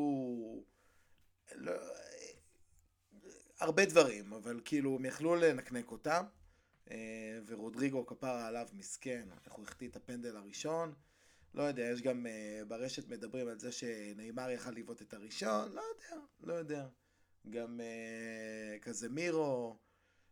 לא, 1.55 1.73
אה, 1.73 2.24
הרבה 3.61 3.85
דברים, 3.85 4.33
אבל 4.33 4.61
כאילו 4.65 4.97
הם 4.97 5.05
יכלו 5.05 5.35
לנקנק 5.35 5.91
אותם, 5.91 6.25
אה, 6.91 7.39
ורודריגו 7.47 8.07
כפרה 8.07 8.47
עליו 8.47 8.69
מסכן, 8.73 9.29
איך 9.45 9.53
הוא 9.53 9.65
החטיא 9.65 9.89
את 9.89 9.97
הפנדל 9.97 10.37
הראשון. 10.37 10.93
לא 11.55 11.63
יודע, 11.63 11.83
יש 11.83 12.03
גם 12.03 12.27
uh, 12.27 12.65
ברשת 12.65 13.09
מדברים 13.09 13.49
על 13.49 13.59
זה 13.59 13.73
שנאמר 13.73 14.51
יכל 14.51 14.71
לבעוט 14.71 15.03
את 15.03 15.15
הראשון, 15.15 15.73
לא 15.73 15.81
יודע, 15.81 16.25
לא 16.41 16.53
יודע. 16.53 16.87
גם 17.51 17.81
uh, 17.81 18.85
קזמירו, 18.85 19.77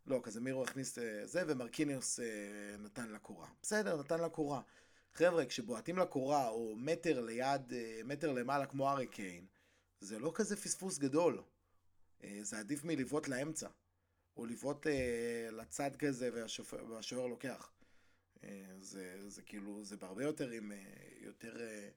לא, 0.07 0.21
קזמירו 0.23 0.62
הכניס 0.62 0.99
זה, 1.25 1.43
ומרקיניוס 1.47 2.21
נתן 2.79 3.11
לקורה. 3.12 3.49
בסדר, 3.62 4.00
נתן 4.00 4.21
לקורה. 4.21 4.61
חבר'ה, 5.14 5.47
כשבועטים 5.47 5.99
לקורה, 5.99 6.49
או 6.49 6.75
מטר 6.76 7.21
ליד, 7.21 7.73
מטר 8.05 8.33
למעלה 8.33 8.67
כמו 8.67 8.91
ארי 8.91 9.07
קיין, 9.07 9.47
זה 10.00 10.19
לא 10.19 10.33
כזה 10.35 10.57
פספוס 10.57 10.99
גדול. 10.99 11.43
Uh, 12.23 12.26
זה 12.43 12.59
עדיף 12.59 12.85
מלבעוט 12.85 13.29
לאמצע. 13.29 13.69
או 14.37 14.47
לבעוט 14.47 14.87
uh, 14.87 14.91
לצד 15.52 15.97
כזה 15.97 16.31
והשוער 16.88 17.26
לוקח. 17.26 17.73
אה, 18.45 18.76
זה, 18.81 19.31
זה 19.31 19.43
כאילו, 19.43 19.85
זה 19.85 19.97
בהרבה 19.97 20.23
יותר 20.23 20.50
עם 20.50 20.73
אה, 20.73 20.79
יותר, 21.21 21.61
אה, 21.61 21.88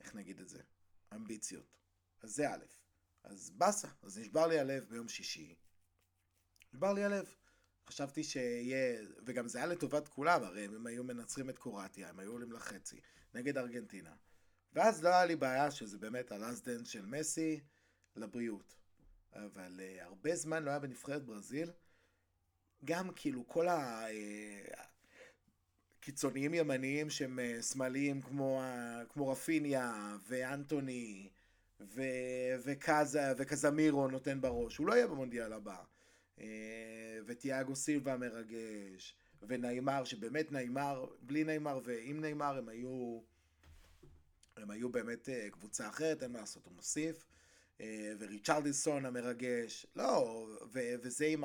איך 0.00 0.14
נגיד 0.14 0.40
את 0.40 0.48
זה, 0.48 0.62
אמביציות. 1.14 1.78
אז 2.22 2.34
זה 2.34 2.50
א', 2.50 2.64
אז 3.24 3.50
באסה, 3.50 3.88
אז 4.02 4.18
נשבר 4.18 4.46
לי 4.46 4.58
הלב 4.58 4.84
ביום 4.88 5.08
שישי. 5.08 5.54
נשבר 6.72 6.92
לי 6.92 7.04
הלב. 7.04 7.34
חשבתי 7.88 8.24
שיהיה, 8.24 9.00
וגם 9.26 9.48
זה 9.48 9.58
היה 9.58 9.66
לטובת 9.66 10.08
כולם, 10.08 10.42
הרי 10.42 10.64
הם 10.64 10.86
היו 10.86 11.04
מנצחים 11.04 11.50
את 11.50 11.58
קרואטיה, 11.58 12.08
הם 12.08 12.18
היו 12.18 12.32
עולים 12.32 12.52
לחצי, 12.52 13.00
נגד 13.34 13.58
ארגנטינה. 13.58 14.16
ואז 14.72 15.04
לא 15.04 15.08
היה 15.08 15.24
לי 15.24 15.36
בעיה 15.36 15.70
שזה 15.70 15.98
באמת 15.98 16.32
ה 16.32 16.39
last 16.39 16.68
dance 16.68 16.88
של 16.88 17.06
מסי 17.06 17.60
לבריאות. 18.16 18.76
אבל 19.32 19.80
אה, 19.80 20.04
הרבה 20.04 20.36
זמן 20.36 20.62
לא 20.62 20.70
היה 20.70 20.78
בנבחרת 20.78 21.24
ברזיל. 21.24 21.70
גם 22.84 23.10
כאילו 23.14 23.48
כל 23.48 23.68
ה... 23.68 24.06
אה, 24.08 24.88
קיצוניים 26.00 26.54
ימניים 26.54 27.10
שהם 27.10 27.38
אה, 27.38 27.62
שמאליים 27.62 28.20
כמו, 28.20 28.62
כמו 29.08 29.28
רפיניה 29.28 30.16
ואנטוני 30.28 31.28
ו, 31.80 32.02
וקזה, 32.64 33.32
וקזמירו 33.38 34.08
נותן 34.08 34.40
בראש, 34.40 34.76
הוא 34.76 34.86
לא 34.86 34.94
יהיה 34.94 35.06
במונדיאל 35.06 35.52
הבא. 35.52 35.76
אה, 36.40 37.18
ותיאגו 37.26 37.76
סילבה 37.76 38.16
מרגש, 38.16 39.14
וניימר, 39.42 40.04
שבאמת 40.04 40.52
ניימר, 40.52 41.06
בלי 41.20 41.44
ניימר 41.44 41.80
ועם 41.84 42.20
ניימר 42.20 42.58
הם 42.58 42.68
היו, 42.68 43.20
הם 44.56 44.70
היו 44.70 44.88
באמת 44.88 45.28
אה, 45.28 45.50
קבוצה 45.50 45.88
אחרת, 45.88 46.22
אין 46.22 46.32
מה 46.32 46.38
לעשות, 46.40 46.64
הוא 46.64 46.72
מוסיף. 46.74 47.26
וריצ'רדיסון 48.18 49.06
המרגש, 49.06 49.86
לא, 49.96 50.46
ו- 50.72 50.94
וזה 51.02 51.26
עם 51.26 51.44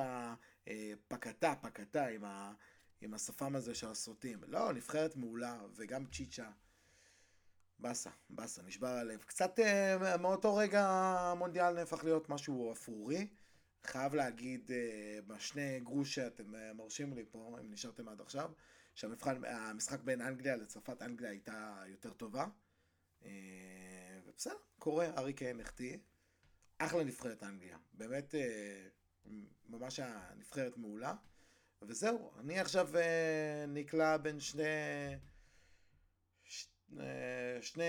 הפקתה, 0.66 1.54
פקתה, 1.62 2.06
עם 2.06 2.24
ה... 2.24 2.52
עם 3.04 3.14
השפם 3.14 3.56
הזה 3.56 3.74
של 3.74 3.88
הסרטים. 3.88 4.40
לא, 4.46 4.72
נבחרת 4.72 5.16
מעולה, 5.16 5.60
וגם 5.74 6.06
צ'יצ'ה. 6.06 6.50
באסה, 7.78 8.10
באסה, 8.30 8.62
נשבר 8.62 8.88
הלב. 8.88 9.22
קצת 9.22 9.58
אה, 9.58 10.16
מאותו 10.16 10.56
רגע 10.56 10.86
המונדיאל 10.88 11.74
נהפך 11.74 12.04
להיות 12.04 12.28
משהו 12.28 12.72
אפרורי. 12.72 13.28
חייב 13.84 14.14
להגיד, 14.14 14.70
uh, 14.70 15.22
בשני 15.26 15.80
גרוש 15.80 16.14
שאתם 16.14 16.54
uh, 16.54 16.58
מרשים 16.74 17.12
לי 17.12 17.24
פה, 17.30 17.58
אם 17.60 17.70
נשארתם 17.70 18.08
עד 18.08 18.20
עכשיו, 18.20 18.50
שהמשחק 18.94 20.00
בין 20.04 20.20
אנגליה 20.20 20.56
לצרפת, 20.56 21.02
אנגליה 21.02 21.30
הייתה 21.30 21.82
יותר 21.86 22.12
טובה. 22.12 22.46
ובסדר, 24.26 24.54
קורה, 24.78 25.06
ארי 25.16 25.32
קיין. 25.32 25.60
אחלה 26.86 27.04
נבחרת 27.04 27.42
אנגליה. 27.42 27.78
באמת, 27.92 28.34
uh, 28.34 29.28
ממש 29.68 30.00
הנבחרת 30.00 30.76
מעולה. 30.76 31.14
וזהו, 31.82 32.30
אני 32.38 32.60
עכשיו 32.60 32.96
אה, 32.96 33.64
נקלע 33.68 34.16
בין 34.16 34.40
שני... 34.40 34.62
אה, 36.98 37.58
שני... 37.60 37.84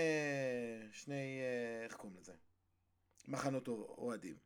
שני... 0.92 1.40
אה, 1.40 1.84
איך 1.84 1.94
קוראים 1.94 2.18
לזה? 2.20 2.32
מחנות 3.28 3.68
אוהדים. 3.68 4.36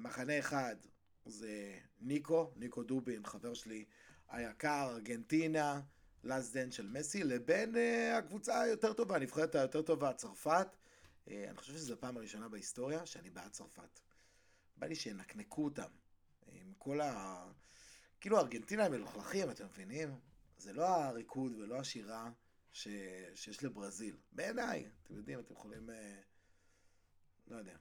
מחנה 0.00 0.38
אחד 0.38 0.76
זה 1.24 1.78
ניקו, 2.00 2.52
ניקו 2.56 2.82
דובין, 2.82 3.26
חבר 3.26 3.54
שלי 3.54 3.84
היקר, 4.28 4.88
ארגנטינה, 4.90 5.80
לאסט 6.24 6.56
דן 6.56 6.70
של 6.70 6.86
מסי, 6.86 7.24
לבין 7.24 7.74
הקבוצה 8.14 8.60
היותר 8.60 8.92
טובה, 8.92 9.16
הנבחרת 9.16 9.54
היותר 9.54 9.82
טובה, 9.82 10.12
צרפת. 10.12 10.66
אני 11.30 11.56
חושב 11.56 11.72
שזו 11.72 11.94
הפעם 11.94 12.16
הראשונה 12.16 12.48
בהיסטוריה 12.48 13.06
שאני 13.06 13.30
בעד 13.30 13.50
צרפת. 13.50 14.00
בא 14.76 14.86
לי 14.86 14.94
שינקנקו 14.94 15.64
אותם. 15.64 15.90
עם 16.46 16.72
כל 16.78 17.00
ה... 17.00 17.44
כאילו 18.20 18.38
ארגנטינה 18.38 18.84
הם 18.84 18.92
מלוכלכים, 18.92 19.50
אתם 19.50 19.66
מבינים? 19.66 20.20
זה 20.58 20.72
לא 20.72 20.86
הריקוד 20.86 21.52
ולא 21.52 21.76
השירה 21.76 22.30
ש... 22.72 22.88
שיש 23.34 23.64
לברזיל. 23.64 24.16
בעיניי, 24.32 24.88
אתם 25.02 25.16
יודעים, 25.16 25.38
אתם 25.38 25.54
יכולים... 25.54 25.90
אה... 25.90 26.20
לא 27.46 27.56
יודע. 27.56 27.76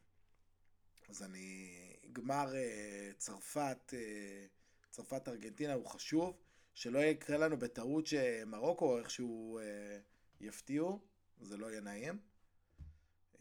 אז 1.10 1.24
אני... 1.24 1.70
גמר 2.14 2.56
אה, 2.56 3.12
צרפת, 3.18 3.94
אה, 3.94 4.46
צרפת 4.90 5.28
ארגנטינה 5.28 5.74
הוא 5.74 5.86
חשוב. 5.88 6.38
שלא 6.74 7.00
יקרה 7.00 7.38
לנו 7.38 7.60
בטעות 7.60 8.08
שמרוקו 8.08 9.00
איכשהו 9.00 9.60
אה, 9.60 10.00
יפתיעו, 10.40 11.00
זה 11.42 11.58
לא 11.58 11.72
יהיה 11.72 11.82
נעים. 11.82 12.20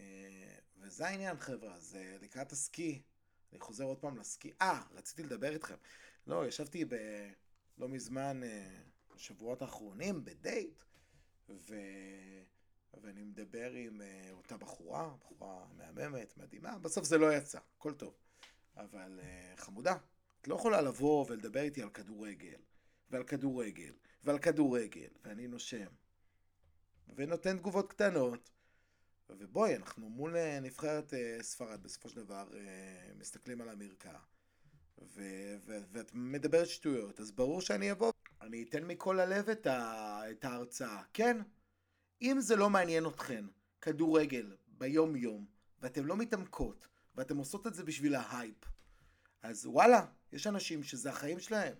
אה, 0.00 0.56
וזה 0.80 1.06
העניין 1.06 1.38
חבר'ה, 1.38 1.80
זה 1.80 2.16
לקראת 2.20 2.52
הסקי. 2.52 3.02
אני 3.52 3.60
חוזר 3.60 3.84
עוד 3.84 3.98
פעם 3.98 4.18
לסקי. 4.18 4.52
אה, 4.62 4.82
רציתי 4.92 5.22
לדבר 5.22 5.52
איתכם. 5.52 5.74
לא, 6.26 6.46
ישבתי 6.46 6.84
ב... 6.84 6.94
לא 7.78 7.88
מזמן, 7.88 8.40
בשבועות 9.14 9.62
אה, 9.62 9.66
האחרונים, 9.66 10.24
בדייט, 10.24 10.82
ו... 11.48 11.74
ואני 13.02 13.24
מדבר 13.24 13.70
עם 13.70 14.02
אה, 14.02 14.30
אותה 14.32 14.56
בחורה, 14.56 15.14
בחורה 15.20 15.66
מהממת, 15.76 16.36
מדהימה, 16.36 16.78
בסוף 16.78 17.04
זה 17.04 17.18
לא 17.18 17.34
יצא, 17.34 17.58
הכל 17.76 17.94
טוב. 17.94 18.14
אבל 18.76 19.20
חמודה, 19.56 19.96
את 20.40 20.48
לא 20.48 20.54
יכולה 20.54 20.80
לבוא 20.80 21.26
ולדבר 21.28 21.60
איתי 21.60 21.82
על 21.82 21.90
כדורגל, 21.90 22.58
ועל 23.10 23.24
כדורגל, 23.24 23.92
ועל 24.24 24.38
כדורגל, 24.38 25.08
ואני 25.24 25.46
נושם. 25.46 25.86
ונותן 27.16 27.58
תגובות 27.58 27.90
קטנות, 27.90 28.50
ובואי, 29.30 29.76
אנחנו 29.76 30.08
מול 30.08 30.36
נבחרת 30.60 31.12
ספרד, 31.40 31.82
בסופו 31.82 32.08
של 32.08 32.24
דבר 32.24 32.48
מסתכלים 33.18 33.60
על 33.60 33.68
המרקע. 33.68 34.18
ו- 35.02 35.56
ו- 35.66 35.78
ואת 35.92 36.10
מדברת 36.14 36.66
שטויות, 36.66 37.20
אז 37.20 37.32
ברור 37.32 37.60
שאני 37.60 37.92
אבוא, 37.92 38.12
אני 38.40 38.62
אתן 38.62 38.84
מכל 38.84 39.20
הלב 39.20 39.48
את, 39.50 39.66
ה- 39.66 40.22
את 40.30 40.44
ההרצאה. 40.44 41.02
כן, 41.12 41.36
אם 42.22 42.36
זה 42.40 42.56
לא 42.56 42.70
מעניין 42.70 43.06
אתכן, 43.06 43.44
כדורגל, 43.80 44.56
ביום 44.66 45.16
יום, 45.16 45.46
ואתן 45.80 46.04
לא 46.04 46.16
מתעמקות, 46.16 46.88
ואתן 47.14 47.36
עושות 47.36 47.66
את 47.66 47.74
זה 47.74 47.84
בשביל 47.84 48.14
ההייפ, 48.14 48.64
אז 49.42 49.66
וואלה, 49.66 50.06
יש 50.32 50.46
אנשים 50.46 50.82
שזה 50.82 51.10
החיים 51.10 51.40
שלהם. 51.40 51.74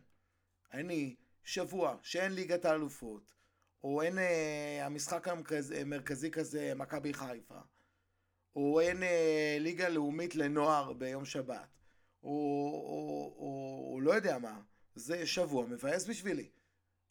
אני, 0.73 1.17
שבוע 1.45 1.97
שאין 2.03 2.33
ליגת 2.33 2.65
האלופות, 2.65 3.35
או 3.87 4.03
אין 4.03 4.19
אה, 4.19 4.87
המשחק 4.87 5.29
המרכזי 5.29 6.31
כזה, 6.31 6.73
מכבי 6.77 7.15
חיפה, 7.15 7.59
או 8.57 8.81
אין 8.81 9.03
אה, 9.03 9.57
ליגה 9.61 9.89
לאומית 9.89 10.35
לנוער 10.35 10.93
ביום 10.93 11.25
שבת, 11.25 11.69
או, 12.23 12.31
או, 12.31 13.35
או, 13.39 13.91
או 13.93 14.01
לא 14.01 14.13
יודע 14.13 14.39
מה, 14.39 14.61
זה 14.95 15.27
שבוע 15.27 15.67
מבאס 15.67 16.07
בשבילי. 16.07 16.49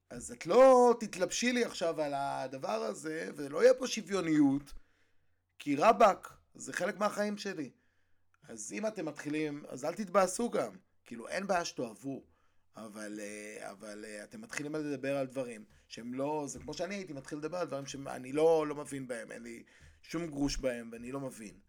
אז 0.10 0.32
את 0.32 0.46
לא 0.46 0.96
תתלבשי 1.00 1.52
לי 1.52 1.66
עכשיו 1.66 2.02
על 2.02 2.14
הדבר 2.16 2.84
הזה, 2.84 3.30
ולא 3.36 3.64
יהיה 3.64 3.74
פה 3.74 3.88
שוויוניות, 3.88 4.74
כי 5.60 5.76
רבאק, 5.76 6.34
זה 6.56 6.74
חלק 6.74 6.98
מהחיים 6.98 7.38
שלי. 7.38 7.72
אז 8.48 8.74
אם 8.74 8.88
אתם 8.88 9.06
מתחילים, 9.06 9.64
אז 9.68 9.86
אל 9.86 9.94
תתבאסו 9.94 10.50
גם. 10.50 10.76
כאילו, 11.06 11.28
אין 11.28 11.48
בעיה 11.48 11.66
שתאהבו, 11.66 12.24
אבל, 12.78 13.20
אה, 13.20 13.72
אבל 13.72 14.06
אה, 14.06 14.24
אתם 14.24 14.42
מתחילים 14.42 14.76
לדבר 14.76 15.18
על 15.18 15.28
דברים 15.28 15.66
שהם 15.88 16.14
לא, 16.14 16.44
זה 16.48 16.60
כמו 16.60 16.74
שאני 16.74 16.96
הייתי 16.96 17.14
מתחיל 17.14 17.38
לדבר 17.38 17.58
על 17.58 17.68
דברים 17.68 17.86
שאני 17.86 18.32
לא, 18.32 18.68
לא 18.68 18.76
מבין 18.76 19.08
בהם, 19.08 19.32
אין 19.32 19.44
לי 19.44 19.64
שום 20.02 20.28
גרוש 20.28 20.58
בהם 20.58 20.90
ואני 20.92 21.12
לא 21.12 21.20
מבין. 21.20 21.60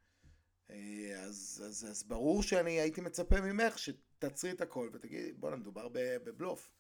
אה, 0.71 1.23
אז, 1.23 1.63
אז, 1.67 1.87
אז 1.91 2.03
ברור 2.03 2.43
שאני 2.43 2.71
הייתי 2.71 3.01
מצפה 3.01 3.41
ממך 3.41 3.79
שתעצרי 3.79 4.51
את 4.51 4.61
הכל 4.61 4.91
ותגידי, 4.93 5.33
בואנה, 5.33 5.57
מדובר 5.57 5.89
בבלוף. 5.93 6.73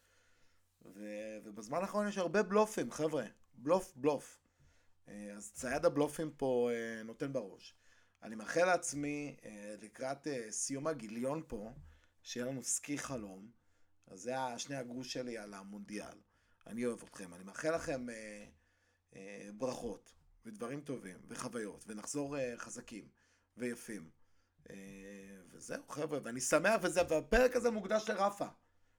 ו, 0.84 1.04
ובזמן 1.44 1.78
האחרון 1.78 2.08
יש 2.08 2.18
הרבה 2.18 2.42
בלופים, 2.42 2.90
חבר'ה. 2.90 3.24
בלוף, 3.54 3.92
בלוף. 3.96 4.40
אז 5.36 5.52
צייד 5.52 5.84
הבלופים 5.84 6.30
פה 6.36 6.70
נותן 7.04 7.32
בראש. 7.32 7.74
אני 8.22 8.34
מאחל 8.34 8.64
לעצמי 8.64 9.36
לקראת 9.82 10.26
סיום 10.50 10.86
הגיליון 10.86 11.42
פה, 11.48 11.72
שיהיה 12.22 12.46
לנו 12.46 12.62
סקי 12.62 12.98
חלום. 12.98 13.50
אז 14.06 14.20
זה 14.20 14.34
שני 14.58 14.76
הגרוש 14.76 15.12
שלי 15.12 15.38
על 15.38 15.54
המונדיאל. 15.54 16.18
אני 16.66 16.86
אוהב 16.86 17.02
אתכם. 17.02 17.34
אני 17.34 17.44
מאחל 17.44 17.74
לכם 17.74 18.10
אה, 18.10 18.46
אה, 19.16 19.48
ברכות 19.54 20.12
ודברים 20.46 20.80
טובים 20.80 21.16
וחוויות, 21.28 21.84
ונחזור 21.88 22.38
אה, 22.38 22.54
חזקים 22.56 23.08
ויפים. 23.56 24.10
אה, 24.70 24.76
וזהו, 25.50 25.82
חבר'ה, 25.88 26.18
ואני 26.22 26.40
שמח, 26.40 26.80
וזה, 26.82 27.00
והפרק 27.08 27.56
הזה 27.56 27.70
מוקדש 27.70 28.10
לרפה, 28.10 28.46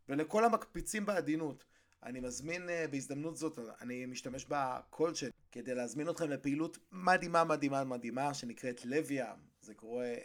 ולכל 0.09 0.45
המקפיצים 0.45 1.05
בעדינות. 1.05 1.65
אני 2.03 2.19
מזמין 2.19 2.69
uh, 2.69 2.91
בהזדמנות 2.91 3.37
זאת, 3.37 3.59
אני 3.81 4.05
משתמש 4.05 4.45
בקול 4.49 5.13
שלי 5.13 5.31
כדי 5.51 5.75
להזמין 5.75 6.09
אתכם 6.09 6.29
לפעילות 6.29 6.77
מדהימה 6.91 7.43
מדהימה 7.43 7.83
מדהימה 7.83 8.33
שנקראת 8.33 8.85
לב 8.85 9.11
ים. 9.11 9.35
זה 9.61 9.73
קורה 9.73 10.13
uh, 10.15 10.19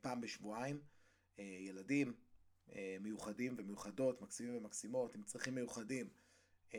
פעם 0.00 0.20
בשבועיים. 0.20 0.80
Uh, 1.36 1.40
ילדים 1.40 2.14
מיוחדים 3.00 3.54
ומיוחדות, 3.58 4.22
מקסימים 4.22 4.56
ומקסימות, 4.56 5.14
עם 5.14 5.22
צרכים 5.22 5.54
מיוחדים. 5.54 6.08
Uh, 6.70 6.74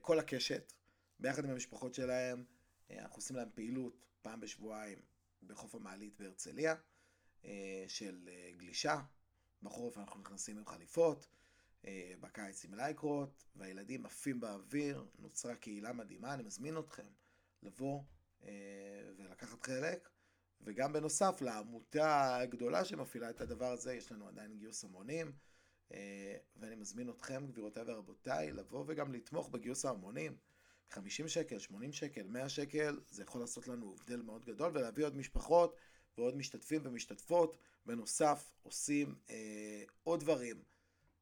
כל 0.00 0.18
הקשת, 0.18 0.72
ביחד 1.20 1.44
עם 1.44 1.50
המשפחות 1.50 1.94
שלהם, 1.94 2.44
uh, 2.44 2.92
אנחנו 2.98 3.16
עושים 3.16 3.36
להם 3.36 3.48
פעילות 3.54 4.06
פעם 4.22 4.40
בשבועיים 4.40 4.98
בחוף 5.42 5.74
המעלית 5.74 6.16
בהרצליה 6.18 6.74
של 7.88 8.28
גלישה. 8.56 9.00
בחורף 9.62 9.98
אנחנו 9.98 10.20
נכנסים 10.20 10.58
עם 10.58 10.66
חליפות. 10.66 11.28
אה, 11.86 12.12
בקיץ 12.20 12.64
עם 12.64 12.74
לייקרות, 12.74 13.44
והילדים 13.56 14.06
עפים 14.06 14.40
באוויר, 14.40 15.04
נוצרה 15.18 15.56
קהילה 15.56 15.92
מדהימה, 15.92 16.34
אני 16.34 16.42
מזמין 16.42 16.78
אתכם 16.78 17.06
לבוא 17.62 18.02
אה, 18.44 18.50
ולקחת 19.16 19.62
חלק. 19.62 20.08
וגם 20.62 20.92
בנוסף 20.92 21.38
לעמותה 21.40 22.36
הגדולה 22.36 22.84
שמפעילה 22.84 23.30
את 23.30 23.40
הדבר 23.40 23.72
הזה, 23.72 23.94
יש 23.94 24.12
לנו 24.12 24.28
עדיין 24.28 24.58
גיוס 24.58 24.84
המונים, 24.84 25.32
אה, 25.94 26.36
ואני 26.56 26.76
מזמין 26.76 27.10
אתכם, 27.10 27.46
גבירותיי 27.46 27.82
ורבותיי, 27.86 28.52
לבוא 28.52 28.84
וגם 28.88 29.12
לתמוך 29.12 29.48
בגיוס 29.48 29.84
ההמונים. 29.84 30.36
50 30.90 31.28
שקל, 31.28 31.58
80 31.58 31.92
שקל, 31.92 32.26
100 32.26 32.48
שקל, 32.48 33.00
זה 33.08 33.22
יכול 33.22 33.40
לעשות 33.40 33.68
לנו 33.68 33.94
הבדל 33.94 34.22
מאוד 34.22 34.44
גדול, 34.44 34.72
ולהביא 34.74 35.04
עוד 35.04 35.16
משפחות 35.16 35.76
ועוד 36.18 36.36
משתתפים 36.36 36.80
ומשתתפות. 36.84 37.56
בנוסף, 37.86 38.52
עושים 38.62 39.14
אה, 39.30 39.84
עוד 40.02 40.20
דברים. 40.20 40.62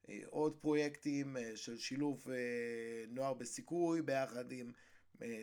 אה, 0.09 0.21
עוד 0.31 0.57
פרויקטים 0.61 1.37
אה, 1.37 1.57
של 1.57 1.79
שילוב 1.79 2.31
אה, 2.31 3.05
נוער 3.09 3.35
בסיכוי 3.35 4.03
ביחד 4.03 4.53
עם 4.53 4.73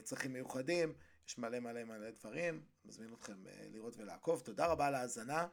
צרכים 0.03 0.33
מיוחדים. 0.33 0.93
יש 1.27 1.37
מלא 1.37 1.59
מלא 1.59 1.83
מלא 1.83 2.09
דברים, 2.09 2.61
מזמין 2.87 3.13
אתכם 3.13 3.33
לראות 3.71 3.97
ולעקוב. 3.97 4.39
תודה 4.39 4.65
רבה 4.65 4.87
על 4.87 4.95
ההאזנה, 4.95 5.47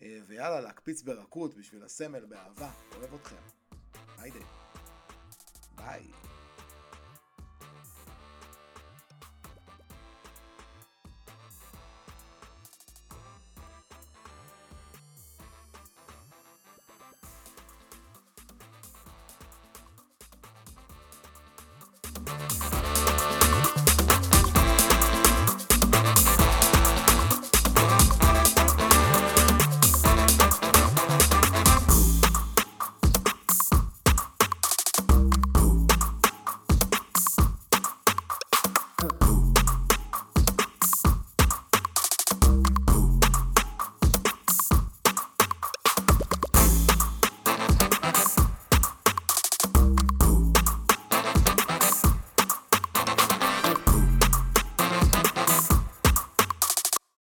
ויאללה, 0.00 0.60
להקפיץ 0.60 1.02
ברכות 1.02 1.54
בשביל 1.54 1.84
הסמל, 1.84 2.24
באהבה. 2.24 2.70
אוהב 2.96 3.14
אתכם. 3.14 3.36
היידה. 4.18 4.40
ביי. 5.74 6.10